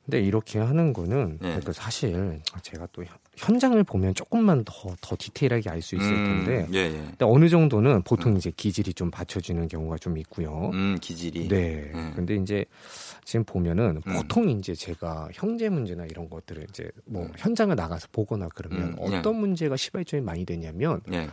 [0.06, 1.48] 근데 이렇게 하는 거는 네.
[1.48, 6.66] 그러니까 사실 제가 또 현- 현장을 보면 조금만 더 더 디테일하게 알 수 있을 텐데
[6.72, 6.90] 예, 예.
[6.90, 10.70] 근데 어느 정도는 보통 이제 기질이 좀 받쳐지는 경우가 좀 있고요.
[10.72, 11.90] 음 기질이 네.
[11.92, 12.12] 음.
[12.14, 12.64] 근데 이제
[13.24, 14.12] 지금 보면은 음.
[14.12, 17.32] 보통 이제 제가 형제 문제나 이런 것들을 이제 뭐 음.
[17.36, 21.28] 현장을 나가서 보거나 그러면 음, 어떤 문제가 시발점이 많이 되냐면 예.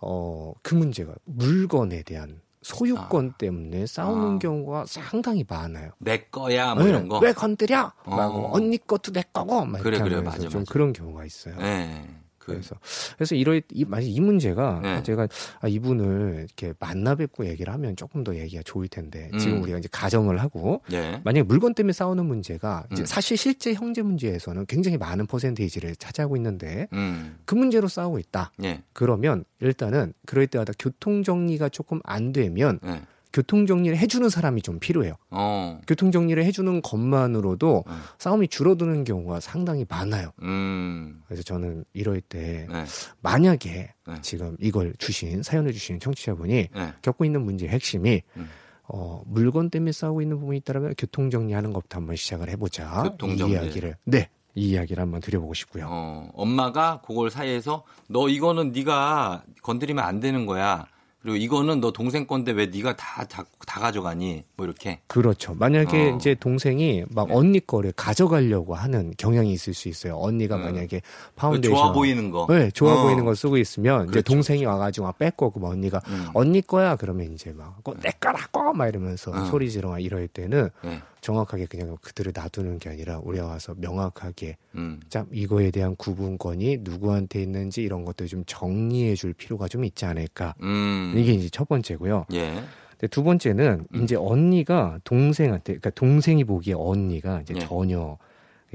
[0.00, 4.38] 어그 문제가 물건에 대한 소유권 때문에 싸우는 아.
[4.38, 5.90] 경우가 상당히 많아요.
[5.98, 7.92] 내 거야 뭐 네, 이런 거 왜 건드려?
[8.04, 8.16] 어.
[8.16, 10.72] 막 언니 것도 내 거고 막 그래, 그래, 하면서 맞아, 좀 맞아.
[10.72, 11.54] 그런 경우가 있어요.
[11.60, 12.02] 예.
[12.44, 12.76] 그 그래서
[13.16, 15.02] 그래서 이럴 이 만약 이 문제가 네.
[15.02, 15.28] 제가
[15.60, 19.38] 아, 이분을 이렇게 만나 뵙고 얘기를 하면 조금 더 얘기가 좋을 텐데 음.
[19.38, 21.20] 지금 우리가 이제 가정을 하고 예.
[21.24, 23.06] 만약에 물건 때문에 싸우는 문제가 이제 음.
[23.06, 27.38] 사실 실제 형제 문제에서는 굉장히 많은 퍼센테이지를 차지하고 있는데 음.
[27.44, 28.52] 그 문제로 싸우고 있다.
[28.64, 28.82] 예.
[28.92, 33.00] 그러면 일단은 그럴 때마다 교통 정리가 조금 안 되면 예.
[33.34, 35.14] 교통 정리를 해주는 사람이 좀 필요해요.
[35.30, 35.80] 어.
[35.88, 38.02] 교통 정리를 해주는 것만으로도 음.
[38.18, 40.30] 싸움이 줄어드는 경우가 상당히 많아요.
[40.42, 41.20] 음.
[41.26, 42.84] 그래서 저는 이럴 때 네.
[43.22, 44.14] 만약에 네.
[44.22, 46.92] 지금 이걸 주신 사연을 주신 청취자분이 네.
[47.02, 48.48] 겪고 있는 문제의 핵심이 음.
[48.86, 53.02] 어, 물건 때문에 싸우고 있는 부분이 있다면 교통 정리하는 것부터 한번 시작을 해보자.
[53.02, 53.54] 교통 이 정리.
[53.54, 55.88] 이야기를 네, 이 이야기를 한번 드려보고 싶고요.
[55.90, 60.86] 어, 엄마가 그걸 사이에서 너 이거는 네가 건드리면 안 되는 거야.
[61.24, 64.44] 그리고 이거는 너 동생 건데 왜 네가 다, 다, 다 가져가니?
[64.56, 65.00] 뭐 이렇게.
[65.06, 65.54] 그렇죠.
[65.54, 66.16] 만약에 어.
[66.16, 67.34] 이제 동생이 막 네.
[67.34, 70.18] 언니 거를 가져가려고 하는 경향이 있을 수 있어요.
[70.18, 70.64] 언니가 음.
[70.64, 71.00] 만약에
[71.34, 72.46] 파운데이션 좋아 보이는 거.
[72.50, 73.02] 네, 좋아 어.
[73.04, 76.28] 보이는 거 쓰고 있으면 이제 그렇죠, 동생이 와가지고 막 뺏고 그 언니가 음.
[76.34, 79.46] 언니 거야 그러면 이제 막 그거 내 거라고 막 이러면서 어.
[79.46, 81.00] 소리 지르 막 이럴 때는 네.
[81.24, 85.00] 정확하게 그냥 그들을 놔두는 게 아니라 우리 와서 명확하게 음.
[85.08, 90.54] 자 이거에 대한 구분권이 누구한테 있는지 이런 것들 좀 정리해 줄 필요가 좀 있지 않을까
[90.62, 91.13] 음.
[91.18, 92.26] 이게 이제 첫 번째고요.
[92.32, 92.62] 예.
[93.10, 94.02] 두 번째는 음.
[94.02, 97.60] 이제 언니가 동생한테 그러니까 동생이 보기에 언니가 이제 예.
[97.60, 98.16] 전혀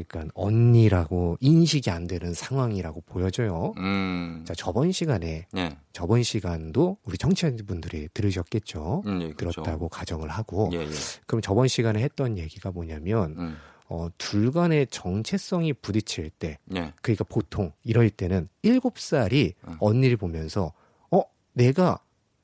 [0.08, 3.74] 그러니까 언니라고 인식이 안 되는 상황이라고 보여져요.
[3.78, 4.44] 음.
[4.46, 5.78] 자 저번 시간에 예.
[5.92, 9.04] 저번 시간도 우리 청취자분들이 들으셨겠죠.
[9.06, 9.62] 음, 예, 그렇죠.
[9.62, 10.88] 들었다고 가정을 하고 예, 예.
[11.26, 13.58] 그럼 저번 시간에 했던 얘기가 뭐냐면 음.
[13.88, 16.94] 어, 둘 간의 정체성이 부딪힐 때 예.
[17.02, 19.76] 그러니까 보통 이럴 때는 일곱 살이 음.
[19.80, 20.72] 언니를 보면서
[21.12, 21.24] 어
[21.54, 22.00] 내가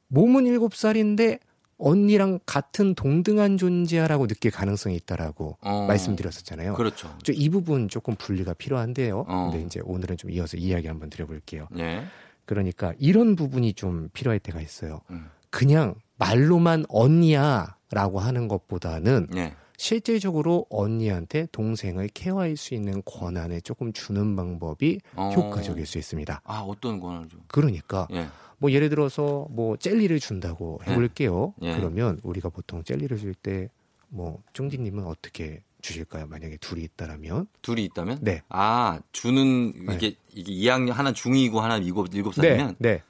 [0.07, 1.39] 몸은 일곱 살인데
[1.77, 5.85] 언니랑 같은 동등한 존재야라고 느낄 가능성이 있다라고 어.
[5.87, 6.75] 말씀드렸었잖아요.
[6.75, 7.13] 그렇죠.
[7.23, 9.25] 저이 부분 조금 분리가 필요한데요.
[9.27, 9.49] 어.
[9.51, 11.67] 근데 이제 오늘은 좀 이어서 이야기 한번 드려볼게요.
[11.77, 12.05] 예.
[12.45, 15.01] 그러니까 이런 부분이 좀 필요할 때가 있어요.
[15.09, 15.29] 음.
[15.49, 19.53] 그냥 말로만 언니야라고 하는 것보다는 예.
[19.77, 25.31] 실질적으로 언니한테 동생을 케어할 수 있는 권한을 조금 주는 방법이 어.
[25.35, 26.41] 효과적일 수 있습니다.
[26.43, 27.41] 아, 어떤 좀.
[27.47, 28.27] 그러니까 예.
[28.57, 31.53] 뭐 예를 들어서 뭐 젤리를 준다고 해볼게요.
[31.61, 31.75] 예.
[31.75, 33.69] 그러면 우리가 보통 jelly를 줄 때
[34.07, 36.27] 뭐 쫑디님은 어떻게 주실까요?
[36.27, 38.19] 만약에 둘이 있다라면 둘이 있다면?
[38.21, 38.41] 네.
[38.49, 43.03] 아, 주는 이게 이게 2학년 하나 중2고 하나 7, 7살이면 네, 네,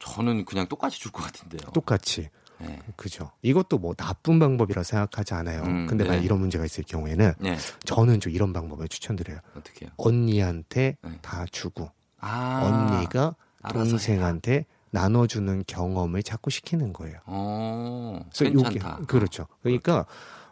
[0.00, 1.70] 저는 그냥 똑같이 줄 것 같은데요.
[1.72, 2.28] 똑같이
[2.62, 2.78] 예.
[2.96, 3.30] 그죠.
[3.42, 5.62] 이것도 뭐 나쁜 방법이라 생각하지 않아요.
[5.62, 6.24] 음, 근데 만약 네.
[6.24, 7.56] 이런 문제가 있을 경우에는 예.
[7.84, 9.38] 저는 좀 이런 방법을 추천드려요.
[9.56, 9.92] 어떻게 해요?
[9.98, 11.18] 언니한테 네.
[11.22, 12.90] 다 주고 아.
[12.96, 13.36] 언니가
[13.72, 17.18] 동생한테 나눠주는 경험을 자꾸 시키는 거예요.
[17.26, 18.24] 어.
[18.32, 18.98] 괜찮다.
[18.98, 19.46] 요게- 그렇죠.
[19.62, 20.06] 그러니까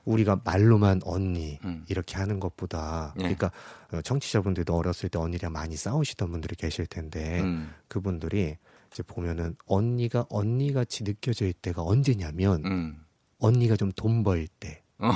[0.04, 1.84] 우리가 말로만 언니 음.
[1.88, 3.22] 이렇게 하는 것보다 예.
[3.22, 3.52] 그러니까
[3.92, 7.70] 어, 청취자분들도 어렸을 때 언니랑 많이 싸우시던 분들이 계실 텐데 음.
[7.86, 8.56] 그분들이
[8.92, 13.04] 이제 보면은 언니가 언니 같이 느껴질 때가 언제냐면 음.
[13.38, 14.82] 언니가 좀 돈 벌 때.
[14.98, 15.12] 어.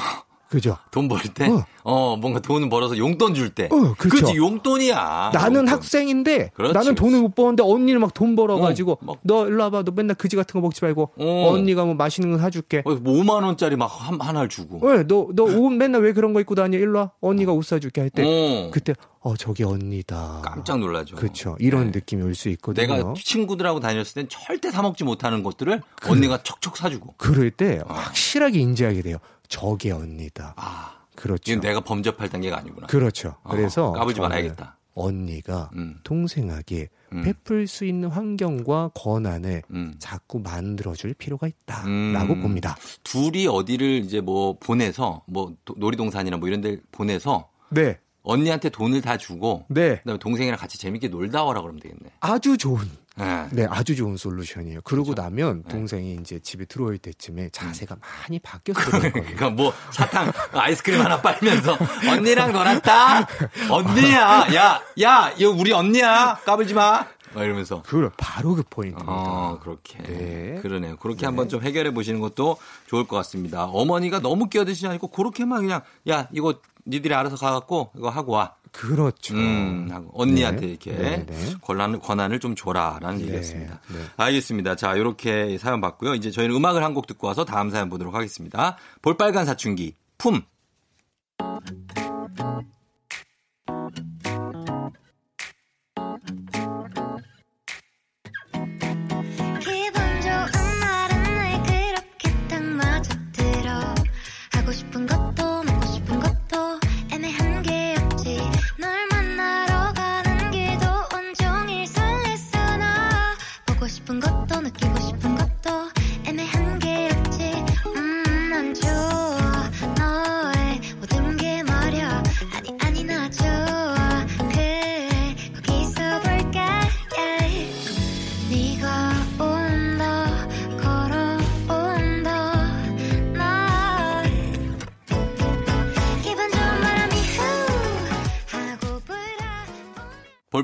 [0.49, 0.77] 그죠?
[0.91, 1.49] 돈 벌 때?
[1.49, 1.65] 어.
[1.83, 2.17] 어.
[2.17, 3.65] 뭔가 돈을 벌어서 용돈 줄 때.
[3.67, 4.09] 어, 그렇죠.
[4.27, 5.31] 그렇지, 용돈이야.
[5.35, 5.69] 나는 용돈.
[5.69, 7.21] 학생인데 그렇지, 나는 돈을.
[7.21, 10.15] 못 버는데 언니는 막 돈 벌어 가지고 어, 막- 너 일로 와 봐 너 맨날
[10.15, 11.49] 그지 같은 거 먹지 말고 어.
[11.51, 14.79] 언니가 뭐 맛있는 거 사줄게 어, 뭐 5만 원짜리 막 한, 하나를 주고.
[14.87, 18.01] 왜 너 너 옷 맨날 왜 그런 거 입고 다니 일로 와 언니가 옷 사줄게
[18.03, 18.71] 할때 어.
[18.73, 21.17] 그때 어 저기 언니다 깜짝 놀라죠.
[21.17, 21.99] 그렇죠 이런 네.
[21.99, 26.77] 느낌이 올 수 있거든요 내가 친구들하고 다녔을 땐 절대 사 먹지 못하는 것들을 언니가 척척
[26.77, 27.15] 사주고.
[27.17, 29.17] 그럴 때 확실하게 인지하게 돼요
[29.49, 32.87] 저게 언니다 아, 그렇죠 이건 내가 범접할 단계가 아니구나.
[32.87, 34.77] 그렇죠 어, 그래서 까불지 말아야겠다.
[34.99, 37.23] 언니가 음, 동생에게 음.
[37.23, 39.95] 베풀 수 있는 환경과 권한을 음.
[39.99, 42.43] 자꾸 만들어줄 필요가 있다라고 음.
[42.43, 42.77] 봅니다.
[43.05, 49.01] 둘이 어디를 이제 뭐 보내서 뭐 도- 놀이동산이나 뭐 이런 데 보내서 네, 언니한테 돈을
[49.01, 52.11] 다 주고 네, 그다음에 동생이랑 같이 재밌게 놀다 와라 그러면 되겠네.
[52.21, 52.85] 아주 좋은,
[53.21, 53.47] 예.
[53.53, 54.81] 네, 아주 좋은 솔루션이에요.
[54.83, 55.23] 그러고 그렇죠.
[55.23, 55.69] 나면 네.
[55.71, 59.13] 동생이 이제 집에 들어올 때쯤에 자세가 많이 바뀌었을 거예요.
[59.13, 61.79] 그러니까 뭐 사탕 아이스크림 하나 빨면서
[62.11, 63.27] 언니랑 놀았다.
[63.71, 66.41] 언니야, 야, 야, 이거 우리 언니야.
[66.45, 67.07] 까불지 마.
[67.33, 67.83] 막 이러면서.
[67.87, 69.13] 그래, 바로 그 포인트입니다.
[69.13, 69.99] 어, 그렇게.
[70.03, 70.59] 네.
[70.63, 70.97] 그러네요.
[70.97, 72.57] 그렇게 한번 좀 해결해 보시는 것도
[72.87, 73.65] 좋을 것 같습니다.
[73.67, 76.55] 어머니가 너무 끼어드시지 않고 그렇게만 그냥 야, 이거
[76.87, 78.55] 니들이 알아서 가갖고 이거 하고 와.
[78.73, 79.35] 그렇죠.
[79.35, 80.67] 음, 언니한테 네.
[80.69, 81.55] 이렇게 네, 네.
[81.63, 83.81] 권한, 권한을 좀 줘라라는 네, 얘기였습니다.
[83.89, 83.99] 네.
[84.19, 84.77] 알겠습니다.
[84.77, 86.15] 자, 이렇게 사연 봤고요.
[86.15, 88.77] 이제 저희는 음악을 한 곡 듣고 와서 다음 사연 보도록 하겠습니다.
[89.03, 90.43] 볼빨간 사춘기, 품.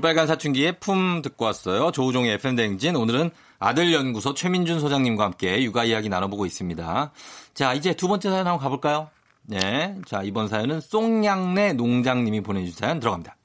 [0.03, 1.93] 볼빨간 사춘기의 품 듣고 왔어요.
[1.93, 2.97] 조우종의 FM대행진.
[2.97, 3.31] 오늘은
[3.61, 7.13] 아들연구소 최민준 소장님과 함께 육아 이야기 나눠보고 있습니다.
[7.55, 9.09] 자, 이제 두 번째 사연 한번 가볼까요?
[9.45, 9.97] 네.
[10.05, 13.37] 자, 이번 사연은 송양래 농장님이 보내주신 사연 들어갑니다.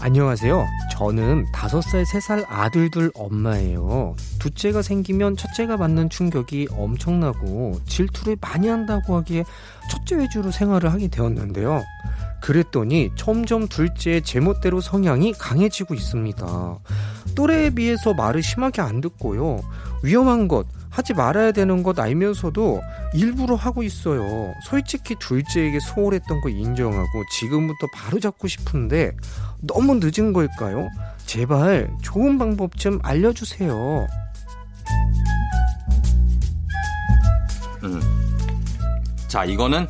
[0.00, 0.66] 안녕하세요.
[0.92, 4.16] 저는 다섯 살, 세살 아들 둘 엄마예요.
[4.40, 9.44] 둘째가 생기면 첫째가 받는 충격이 엄청나고 질투를 많이 한다고 하기에
[9.90, 11.82] 첫째 위주로 생활을 하게 되었는데요.
[12.40, 16.78] 그랬더니 점점 둘째의 제멋대로 성향이 강해지고 있습니다.
[17.34, 19.60] 또래에 비해서 말을 심하게 안 듣고요.
[20.02, 22.80] 위험한 것, 하지 말아야 되는 것 알면서도
[23.14, 24.54] 일부러 하고 있어요.
[24.64, 29.12] 솔직히 둘째에게 소홀했던 거 인정하고 지금부터 바로 잡고 싶은데
[29.60, 30.88] 너무 늦은 걸까요?
[31.26, 34.08] 제발 좋은 방법 좀 알려주세요.
[37.82, 38.00] 음.
[39.28, 39.86] 자, 이거는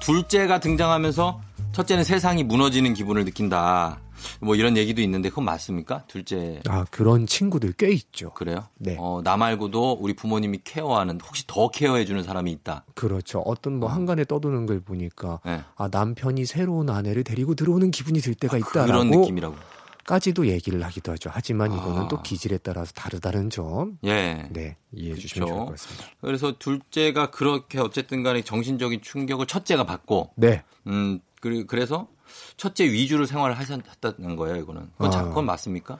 [0.00, 1.40] 둘째가 등장하면서
[1.72, 4.00] 첫째는 세상이 무너지는 기분을 느낀다.
[4.40, 6.04] 뭐 이런 얘기도 있는데 그건 맞습니까?
[6.06, 8.30] 둘째 아, 그런 친구들 꽤 있죠.
[8.30, 8.64] 그래요?
[8.78, 8.96] 네.
[8.98, 12.84] 어, 나 말고도 우리 부모님이 케어하는 혹시 더 케어해 주는 사람이 있다.
[12.94, 13.40] 그렇죠.
[13.40, 15.60] 어떤 뭐 한간에 떠도는 걸 보니까 네.
[15.76, 19.56] 아, 남편이 새로운 아내를 데리고 들어오는 기분이 들 때가 그런 있다라고 느낌이라고.
[20.04, 21.30] 까지도 얘기를 하기도 하죠.
[21.32, 22.08] 하지만 이거는 아.
[22.08, 23.98] 또 기질에 따라서 다르다는 점.
[24.04, 24.46] 예.
[24.50, 25.54] 네, 이해해 주시면 그렇죠.
[25.54, 26.04] 좋을 것 같습니다.
[26.20, 30.62] 그래서 둘째가 그렇게 어쨌든 간에 정신적인 충격을 첫째가 받고 네.
[30.86, 32.08] 음, 그리- 그래서
[32.56, 34.88] 첫째 위주로 생활을 하셨다는 거예요, 이거는.
[34.92, 35.24] 그건, 자- 아.
[35.24, 35.98] 그건 맞습니까?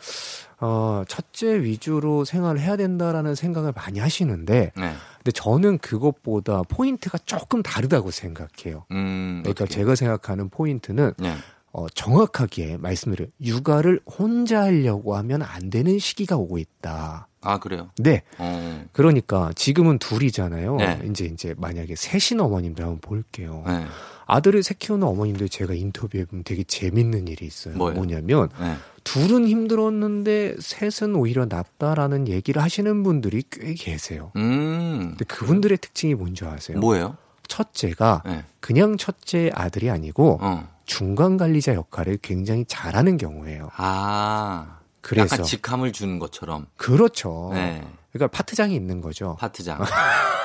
[0.59, 4.94] 어, 첫째 위주로 생활을 해야 된다라는 생각을 많이 하시는데, 네.
[5.16, 8.84] 근데 저는 그것보다 포인트가 조금 다르다고 생각해요.
[8.90, 9.74] 음, 그러니까 어떻게?
[9.74, 11.36] 제가 생각하는 포인트는 네.
[11.74, 13.28] 어, 정확하게 말씀드려요.
[13.42, 17.26] 육아를 혼자 하려고 하면 안 되는 시기가 오고 있다.
[17.40, 17.90] 아, 그래요?
[17.98, 18.22] 네.
[18.38, 20.76] 어, 그러니까 지금은 둘이잖아요.
[20.76, 21.00] 네.
[21.10, 23.64] 이제 이제 만약에 셋인 어머님들 한번 볼게요.
[23.66, 23.86] 네.
[24.26, 27.76] 아들을 새 키우는 어머님들 제가 인터뷰해 보면 되게 재밌는 일이 있어요.
[27.76, 27.96] 뭐예요?
[27.96, 28.76] 뭐냐면 네.
[29.02, 34.30] 둘은 힘들었는데 셋은 오히려 낫다라는 얘기를 하시는 분들이 꽤 계세요.
[34.36, 36.78] 음, 근데 그분들의 특징이 뭔지 아세요?
[36.78, 37.16] 뭐예요?
[37.48, 38.44] 첫째가 네.
[38.60, 40.73] 그냥 첫째 아들이 아니고 어.
[40.85, 43.70] 중간 관리자 역할을 굉장히 잘하는 경우예요.
[43.76, 44.78] 아.
[45.01, 46.66] 그래서 약간 직함을 주는 것처럼.
[46.76, 47.51] 그렇죠.
[47.53, 47.87] 네.
[48.12, 49.37] 그러니까 파트장이 있는 거죠.
[49.41, 49.80] 파트장.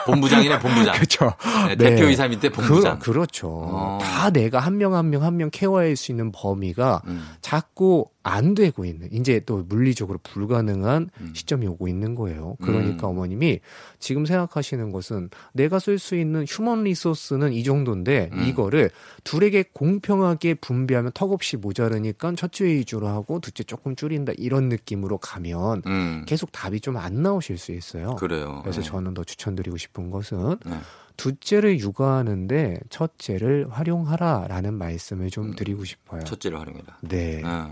[0.06, 0.96] 본부장이네, 본부장.
[1.00, 1.34] 그렇죠.
[1.68, 3.00] 네, 대표이사 밑에 본부장.
[3.00, 4.00] 그, 렇죠 어.
[4.02, 7.28] 다 내가 한 명 한 명 한 명 케어할 수 있는 범위가 음.
[7.42, 11.34] 자꾸 안 되고 있는 이제 또 물리적으로 불가능한 음.
[11.34, 12.56] 시점이 오고 있는 거예요.
[12.62, 13.12] 그러니까 음.
[13.12, 13.60] 어머님이
[13.98, 18.46] 지금 생각하시는 것은 내가 쓸 수 있는 휴먼 리소스는 이 정도인데 음.
[18.46, 18.92] 이거를
[19.24, 26.26] 둘에게 공평하게 분배하면 턱없이 모자르니까 첫째 위주로 하고 둘째 조금 줄인다 이런 느낌으로 가면 음.
[26.28, 28.16] 계속 답이 좀 안 나오실 수 있어요.
[28.16, 28.60] 그래요.
[28.64, 28.88] 그래서 네.
[28.88, 30.78] 저는 더 추천드리고 싶은 것은 네.
[31.18, 35.56] 둘째를 육아하는데 첫째를 활용하라라는 말씀을 좀 음.
[35.56, 36.24] 드리고 싶어요.
[36.24, 36.98] 첫째를 활용해라.
[37.02, 37.66] 네, 네.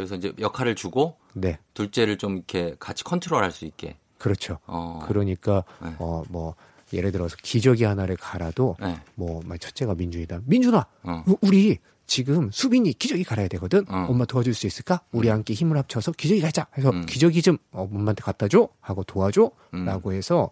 [0.00, 3.96] 그래서 이제 역할을 주고 네, 둘째를 좀 이렇게 같이 컨트롤할 수 있게.
[4.18, 4.58] 그렇죠.
[4.66, 5.00] 어.
[5.06, 5.94] 그러니까 네.
[5.98, 6.54] 어뭐
[6.92, 8.98] 예를 들어서 기저귀 하나를 갈아도 네.
[9.14, 10.40] 뭐막 첫째가 민준이다.
[10.44, 11.24] 민준아, 어.
[11.26, 13.84] 우- 우리 지금 수빈이 기저귀 갈아야 되거든.
[13.88, 14.06] 어.
[14.08, 15.00] 엄마 도와줄 수 있을까?
[15.12, 16.66] 우리 함께 힘을 합쳐서 기저귀 갈자.
[16.76, 17.06] 해서 음.
[17.06, 19.04] 기저귀 좀 어, 엄마한테 갖다 줘 하고 음.
[19.06, 20.50] 도와줘라고 해서.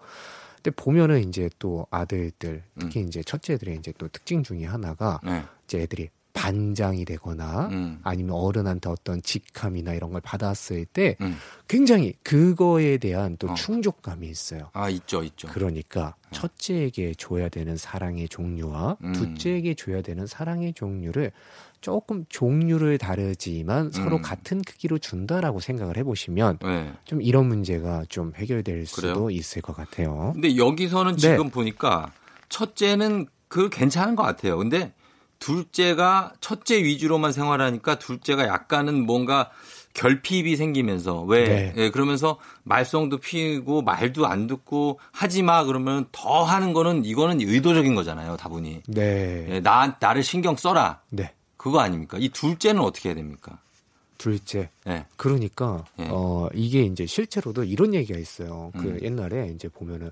[0.57, 2.79] 근데 보면은 이제 또 아들들 음.
[2.81, 5.43] 특히 이제 첫째들의 이제 또 특징 중에 하나가 네.
[5.65, 7.99] 이제 애들이 반장이 되거나 음.
[8.05, 11.37] 아니면 어른한테 어떤 직함이나 이런 걸 받았을 때 음.
[11.67, 13.55] 굉장히 그거에 대한 또 어.
[13.55, 14.71] 충족감이 있어요.
[14.73, 15.49] 아, 있죠, 있죠.
[15.49, 19.13] 그러니까 첫째에게 줘야 되는 사랑의 종류와 음.
[19.13, 21.33] 둘째에게 줘야 되는 사랑의 종류를
[21.81, 24.23] 조금 종류를 다르지만 서로 음.
[24.23, 26.93] 같은 크기로 준다라고 생각을 해보시면 네.
[27.05, 29.31] 좀 이런 문제가 좀 해결될 수도 그래요?
[29.31, 30.31] 있을 것 같아요.
[30.35, 31.21] 근데 여기서는 네.
[31.21, 32.13] 지금 보니까
[32.49, 34.57] 첫째는 그 괜찮은 것 같아요.
[34.57, 34.93] 근데
[35.39, 39.51] 둘째가 첫째 위주로만 생활하니까 둘째가 약간은 뭔가
[39.95, 41.75] 결핍이 생기면서 왜 네.
[41.77, 47.95] 예, 그러면서 말썽도 피고 말도 안 듣고 하지 마 그러면 더 하는 거는 이거는 의도적인
[47.95, 51.33] 거잖아요 다분히 네, 예, 나 나를 신경 써라 네.
[51.57, 53.59] 그거 아닙니까 이 둘째는 어떻게 해야 됩니까
[54.19, 54.69] 둘째.
[54.89, 55.07] 예.
[55.17, 56.09] 그러니까 예.
[56.11, 58.73] 어 이게 이제 실제로도 이런 얘기가 있어요.
[58.77, 58.99] 그 음.
[59.01, 60.11] 옛날에 이제 보면은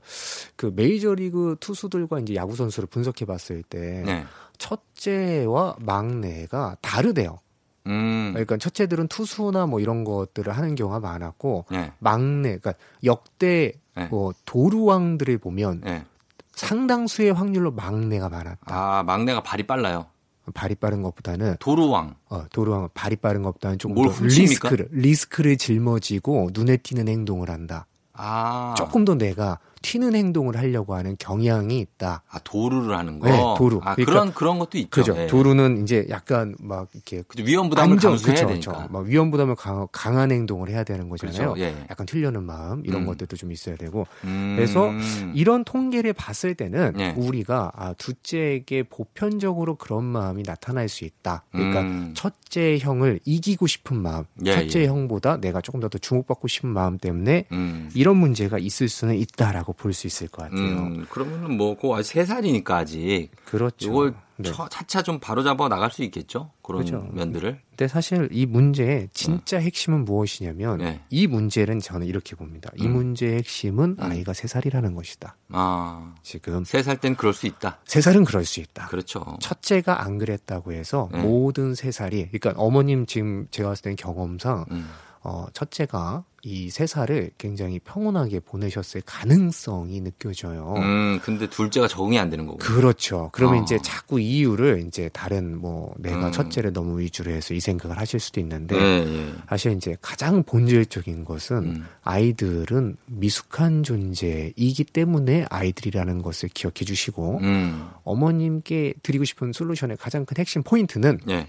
[0.55, 4.25] 그 메이저리그 투수들과 이제 야구 선수를 분석해 봤을 때 네.
[4.59, 7.39] 첫째와 막내가 다르대요.
[7.87, 8.31] 음.
[8.33, 11.93] 그러니까 첫째들은 투수나 뭐 이런 것들을 하는 경우가 많았고 네.
[11.99, 14.07] 막내 그러니까 역대 네.
[14.09, 16.05] 뭐 도루왕들을 보면 네.
[16.53, 18.75] 상당수의 확률로 막내가 많았다.
[18.75, 20.07] 아 막내가 발이 빨라요
[20.55, 24.69] 발이 빠른 것보다는 도루왕 어, 도루왕은 발이 빠른 것보다는 조금 뭘더 훔칩니까?
[24.71, 27.87] 리스크를 리스크를 짊어지고 눈에 띄는 행동을 한다.
[28.13, 32.25] 아 조금 더 내가 튀는 행동을 하려고 하는 경향이 있다.
[32.29, 33.29] 아, 도루를 하는 거.
[33.31, 33.79] 네, 도루.
[33.85, 34.91] 아, 그러니까- 그런 그런 것도 있죠.
[34.91, 35.15] 그죠.
[35.17, 35.29] 예.
[35.29, 37.23] 도루는 이제 약간 막 이렇게.
[37.45, 38.73] 위험 부담을 안정- 감수해야 되니까.
[38.73, 38.89] 그쵸.
[38.91, 41.53] 막 위험 부담을 강, 강한 행동을 해야 되는 거잖아요.
[41.55, 41.61] 그렇죠.
[41.61, 41.87] 예.
[41.89, 43.07] 약간 튀려는 마음 이런 음.
[43.07, 44.55] 것들도 좀 있어야 되고 음.
[44.57, 44.91] 그래서
[45.35, 47.15] 이런 통계를 봤을 때는 예.
[47.17, 51.45] 우리가 아, 둘째에게 보편적으로 그런 마음이 나타날 수 있다.
[51.53, 52.13] 그러니까 음.
[52.17, 54.87] 첫째 형을 이기고 싶은 마음, 예, 첫째 예.
[54.89, 57.89] 형보다 내가 조금 더 더 주목받고 싶은 마음 때문에 음.
[57.95, 60.59] 이런 문제가 있을 수는 있다라고 볼 수 있을 것 같아요.
[60.61, 63.31] 음, 그러면은 뭐, 그 아직 세 살이니까 아직.
[63.45, 63.89] 그렇죠.
[63.89, 64.51] 이걸 네.
[64.53, 66.51] 처- 차차 좀 바로잡아 나갈 수 있겠죠?
[66.63, 67.09] 그런 그렇죠.
[67.13, 67.61] 면들을.
[67.71, 71.01] 근데 사실 이 문제의 진짜 핵심은 무엇이냐면 네.
[71.09, 72.71] 이 문제는 저는 이렇게 봅니다.
[72.77, 72.93] 이 음.
[72.93, 74.03] 문제의 핵심은 음.
[74.03, 75.37] 아이가 세 살이라는 것이다.
[75.51, 77.79] 아, 지금 세 살 땐 그럴 수 있다.
[77.87, 78.89] 세 살은 그럴 수 있다.
[78.89, 79.25] 그렇죠.
[79.41, 81.23] 첫째가 안 그랬다고 해서 네.
[81.23, 84.89] 모든 세 살이 그러니까 어머님 지금 제가 봤을 때는 경험상 음.
[85.23, 90.75] 어, 첫째가 이세 살을 굉장히 평온하게 보내셨을 가능성이 느껴져요.
[90.77, 92.59] 음, 근데 둘째가 적응이 안 되는 거고.
[92.59, 93.31] 그렇죠.
[93.33, 93.63] 그러면 어.
[93.65, 96.33] 이제 자꾸 이유를 이제 다른 뭐 내가 음.
[96.33, 99.33] 첫째를 너무 위주로 해서 이 생각을 하실 수도 있는데 예, 예.
[99.49, 101.87] 사실 이제 가장 본질적인 것은 음.
[102.05, 107.89] 아이들은 미숙한 존재이기 때문에 아이들이라는 것을 기억해 주시고 음.
[108.05, 111.49] 어머님께 드리고 싶은 솔루션의 가장 큰 핵심 포인트는 예.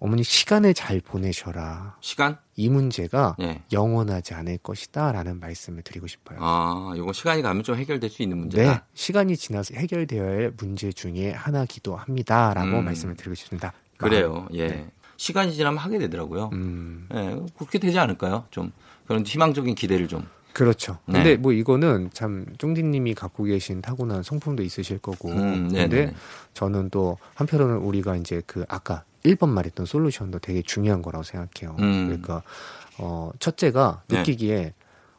[0.00, 1.96] 어머니 시간을 잘 보내셔라.
[2.00, 2.38] 시간?
[2.60, 3.62] 이 문제가 예.
[3.72, 6.38] 영원하지 않을 것이다라는 말씀을 드리고 싶어요.
[6.42, 8.86] 아, 이거 시간이 가면 좀 해결될 수 있는 네, 문제다.
[8.92, 12.84] 시간이 지나서 해결되어야 할 문제 중에 하나기도 합니다라고 음.
[12.84, 13.72] 말씀을 드리고 싶습니다.
[13.96, 14.46] 그래요.
[14.52, 14.68] 예.
[14.68, 14.90] 네.
[15.16, 16.50] 시간이 지나면 하게 되더라고요.
[16.52, 18.44] 음, 예, 그렇게 되지 않을까요?
[18.50, 18.72] 좀
[19.06, 20.26] 그런 희망적인 기대를 좀.
[20.52, 20.98] 그렇죠.
[21.06, 21.14] 네.
[21.14, 26.14] 근데 뭐 이거는 참 쫑디님이 갖고 계신 타고난 성품도 있으실 거고, 음, 근데 네네.
[26.54, 31.76] 저는 또 한편으로는 우리가 이제 그 아까 1번 말했던 솔루션도 되게 중요한 거라고 생각해요.
[31.78, 32.06] 음.
[32.06, 32.42] 그러니까
[32.98, 34.18] 어 첫째가 네.
[34.18, 34.74] 느끼기에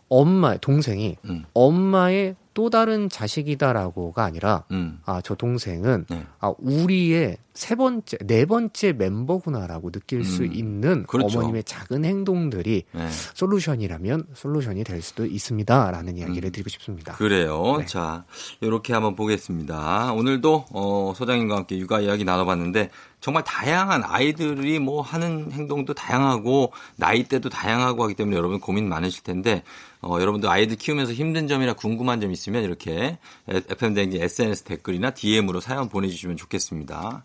[0.09, 6.25] 엄마 동생이 음, 엄마의 또 다른 자식이다라고가 아니라 음, 아저 동생은 네.
[6.39, 11.39] 아 우리의 세 번째 네 번째 멤버구나라고 느낄 수 음, 있는 그렇죠.
[11.39, 13.07] 어머님의 작은 행동들이 네.
[13.35, 16.51] 솔루션이라면 솔루션이 될 수도 있습니다라는 이야기를 음.
[16.51, 17.13] 드리고 싶습니다.
[17.13, 17.77] 그래요.
[17.79, 17.85] 네.
[17.85, 18.25] 자,
[18.59, 20.11] 이렇게 한번 보겠습니다.
[20.11, 22.89] 오늘도 어, 소장님과 함께 육아 이야기 나눠봤는데
[23.21, 29.63] 정말 다양한 아이들이 뭐 하는 행동도 다양하고 나이대도 다양하고 하기 때문에 여러분 고민 많으실 텐데
[30.01, 35.61] 어, 여러분도 아이들 키우면서 힘든 점이나 궁금한 점 있으면 이렇게 FM 댕지 SNS 댓글이나 DM으로
[35.61, 37.23] 사연 보내주시면 좋겠습니다.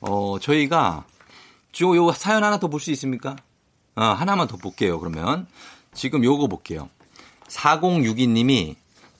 [0.00, 1.04] 어, 저희가
[1.82, 3.36] 요, 요 사연 하나 더 볼 수 있습니까?
[3.94, 4.98] 어, 하나만 더 볼게요.
[4.98, 5.46] 그러면
[5.92, 6.88] 지금 요거 볼게요.
[7.48, 8.74] 4062님이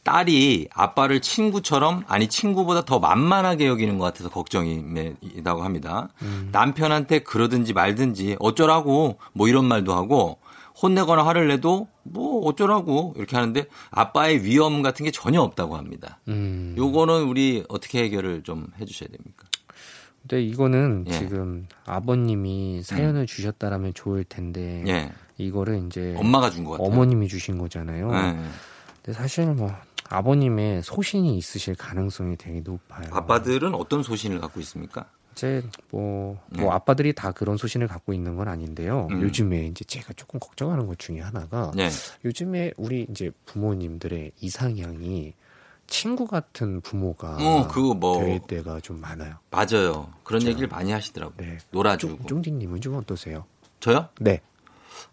[0.07, 6.09] 딸이 아빠를 친구처럼 아니 친구보다 더 만만하게 여기는 것 같아서 걱정이다고 합니다.
[6.53, 10.39] 남편한테 그러든지 말든지 어쩌라고 뭐 이런 말도 하고
[10.81, 16.21] 혼내거나 화를 내도 뭐 어쩌라고 이렇게 하는데 아빠의 위험 같은 게 전혀 없다고 합니다.
[16.29, 16.75] 음.
[16.79, 19.47] 요거는 우리 어떻게 해결을 좀 해주셔야 됩니까?
[20.23, 21.13] 근데 이거는 예.
[21.13, 21.19] 음.
[21.19, 26.93] 지금 아버님이 사연을 주셨다라면 좋을 텐데 예, 이거를 이제 엄마가 준것 같아요.
[26.93, 28.11] 어머님이 주신 거잖아요.
[28.13, 28.37] 예.
[29.03, 29.73] 근데 사실 뭐
[30.11, 33.09] 아버님의 소신이 있으실 가능성이 되게 높아요.
[33.11, 35.07] 아빠들은 어떤 소신을 갖고 있습니까?
[35.33, 36.63] 이제 뭐, 네.
[36.63, 39.09] 뭐 아빠들이 다 그런 소신을 갖고 있는 건 아닌데요.
[39.11, 39.21] 음.
[39.21, 41.91] 요즘에 이제 제가 조금 걱정하는 것 중에 하나가 예,
[42.25, 45.35] 요즘에 우리 이제 부모님들의 이상향이
[45.89, 49.35] 친구 같은 부모가 어, 그거 뭐 될 때가 좀 많아요.
[49.51, 50.09] 맞아요.
[50.25, 50.49] 그런 그렇죠.
[50.49, 51.37] 얘기를 많이 하시더라고요.
[51.37, 51.59] 네.
[51.71, 52.27] 놀아주고.
[52.27, 53.45] 쫑디님은 좀 어떠세요?
[53.81, 54.09] 저요?
[54.21, 54.41] 네,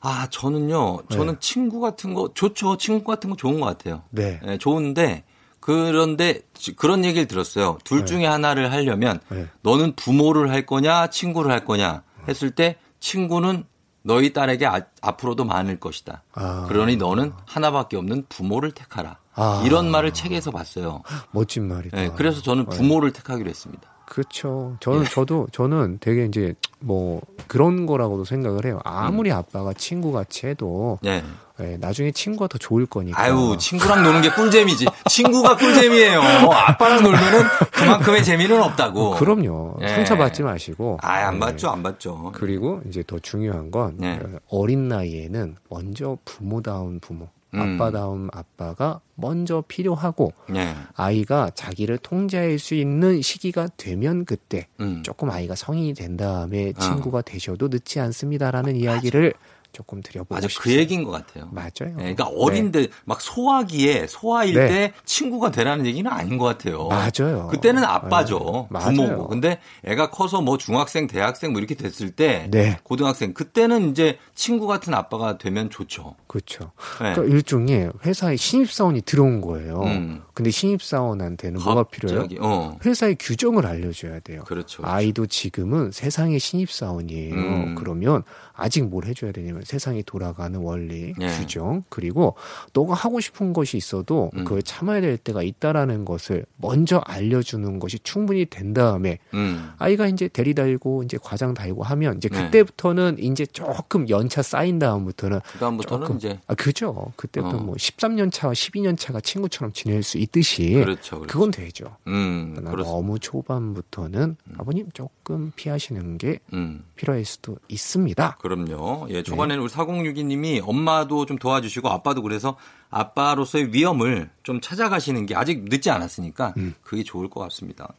[0.06, 1.40] 아, 저는요, 저는 네.
[1.40, 2.76] 친구 같은 거, 좋죠.
[2.78, 4.04] 친구 같은 거 좋은 것 같아요.
[4.10, 5.24] 네, 예, 좋은데,
[5.62, 7.78] 그런데 지- 그런 얘기를 들었어요.
[7.86, 8.06] 둘 네.
[8.06, 9.48] 중에 하나를 하려면, 네.
[9.62, 13.64] 너는 부모를 할 거냐, 친구를 할 거냐 했을 때, 친구는
[14.02, 16.24] 너희 딸에게 아- 앞으로도 많을 것이다.
[16.34, 16.66] 아.
[16.68, 19.20] 그러니 너는 하나밖에 없는 부모를 택하라.
[19.36, 19.64] 아.
[19.66, 21.02] 이런 말을 책에서 봤어요.
[21.32, 21.98] 멋진 말이다.
[22.04, 22.76] 예, 그래서 저는 네.
[22.76, 23.90] 부모를 택하기로 했습니다.
[24.14, 24.78] 그렇죠.
[24.80, 25.06] 저는 예.
[25.06, 28.80] 저도 저는 되게 이제 뭐 그런 거라고도 생각을 해요.
[28.84, 31.24] 아무리 아빠가 친구 같이 해도 예.
[31.62, 33.20] 예, 나중에 친구가 더 좋을 거니까.
[33.20, 34.86] 아유, 친구랑 노는 게 꿀잼이지.
[35.10, 36.22] 친구가 꿀잼이에요.
[36.22, 37.42] 아빠랑 놀면은
[37.72, 39.14] 그만큼의 재미는 없다고.
[39.14, 39.78] 어, 그럼요.
[39.82, 39.88] 예.
[39.88, 41.00] 상처 받지 마시고.
[41.02, 41.40] 아, 안 예.
[41.40, 42.32] 받죠, 안 받죠.
[42.36, 44.20] 그리고 이제 더 중요한 건 네.
[44.48, 47.43] 어린 나이에는 먼저 부모다운 부모, 음.
[47.60, 50.74] 아빠다운 아빠가 먼저 필요하고 예.
[50.96, 55.04] 아이가 자기를 통제할 수 있는 시기가 되면 그때 음.
[55.04, 56.80] 조금 아이가 성인이 된 다음에 어.
[56.80, 59.34] 친구가 되셔도 늦지 않습니다라는 이야기를
[59.74, 60.64] 조금 드려보고 맞아 싶어요.
[60.64, 61.50] 그 얘기인 것 같아요.
[61.52, 61.96] 맞아요.
[61.98, 62.36] 예, 그러니까 네.
[62.38, 64.68] 어린데 막 소아기에 소아일 네.
[64.68, 66.88] 때 친구가 되라는 얘기는 아닌 것 같아요.
[66.88, 67.48] 맞아요.
[67.50, 68.70] 그때는 아빠죠.
[68.72, 68.80] 네.
[68.80, 69.28] 부모고.
[69.28, 72.78] 근데 애가 커서 뭐 중학생, 대학생 뭐 이렇게 됐을 때 네.
[72.84, 76.16] 고등학생 그때는 이제 친구 같은 아빠가 되면 좋죠.
[76.28, 76.72] 그렇죠.
[77.02, 77.14] 네.
[77.14, 79.82] 그러니까 일종의 회사에 신입사원이 들어온 거예요.
[79.82, 80.22] 음.
[80.34, 82.22] 근데 신입사원한테는 뭐가 필요해요?
[82.22, 82.78] 갑자기, 어.
[82.84, 84.44] 회사의 규정을 알려줘야 돼요.
[84.46, 84.64] 그렇죠.
[84.64, 84.84] 그렇죠.
[84.84, 87.34] 아이도 지금은 세상의 신입사원이에요.
[87.34, 87.76] 음.
[87.76, 88.24] 그러면
[88.54, 91.28] 아직 뭘 해줘야 되냐면 세상이 돌아가는 원리, 예.
[91.28, 92.36] 규정, 그리고
[92.74, 94.44] 너가 하고 싶은 것이 있어도 음.
[94.44, 99.72] 그걸 참아야 될 때가 있다라는 것을 먼저 알려주는 것이 충분히 된 다음에 음.
[99.78, 102.46] 아이가 이제 대리 달고 이제 과장 달고 하면 이제 네.
[102.46, 107.12] 그때부터는 이제 조금 연차 쌓인 다음부터는 그다음부터는 조금 이제 아 그죠.
[107.16, 107.60] 그때부터 어.
[107.60, 111.20] 뭐 13년 차와 12년 차가 친구처럼 지낼 수 있듯이 그렇죠.
[111.20, 111.28] 그렇죠.
[111.28, 111.98] 그건 되죠.
[112.08, 112.56] 음.
[112.64, 116.84] 너무 초반부터는 아버님 조금 피하시는 게 음.
[116.96, 118.38] 필요할 수도 있습니다.
[118.42, 119.08] 그럼요.
[119.10, 122.58] 예, 초반에는 우리 4062님이 엄마도 좀 도와주시고 아빠도 그래서
[122.90, 126.74] 아빠로서의 위험을 좀 찾아가시는 게 아직 늦지 않았으니까 음.
[126.82, 127.94] 그게 좋을 것 같습니다.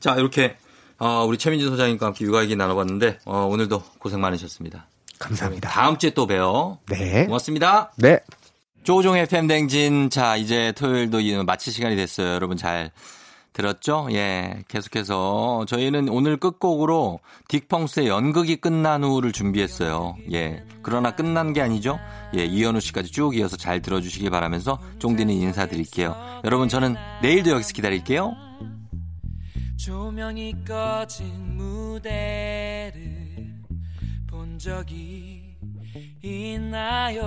[0.00, 0.56] 자, 이렇게
[0.98, 4.86] 어, 우리 최민진 소장님과 함께 육아 얘기 나눠봤는데 어, 오늘도 고생 많으셨습니다.
[5.18, 5.68] 감사합니다.
[5.70, 6.78] 다음 주에 또 봬요.
[6.90, 7.26] 네.
[7.26, 7.92] 고맙습니다.
[7.96, 8.20] 네.
[8.86, 10.10] 조종의 팬댕진.
[10.10, 12.34] 자, 이제 토요일도 이- 마칠 시간이 됐어요.
[12.34, 12.92] 여러분 잘
[13.52, 14.06] 들었죠?
[14.12, 14.62] 예.
[14.68, 17.18] 계속해서 저희는 오늘 끝곡으로
[17.48, 20.14] 딕펑스의 연극이 끝난 후를 준비했어요.
[20.32, 20.62] 예.
[20.82, 21.98] 그러나 끝난 게 아니죠?
[22.36, 22.44] 예.
[22.44, 26.14] 이현우 씨까지 쭉 이어서 잘 들어주시길 바라면서 쫑디는 인사드릴게요.
[26.44, 28.36] 여러분 저는 내일도 여기서 기다릴게요.
[29.84, 33.00] 조명이 꺼진 무대를
[34.28, 35.56] 본 적이
[36.22, 37.24] 있나요?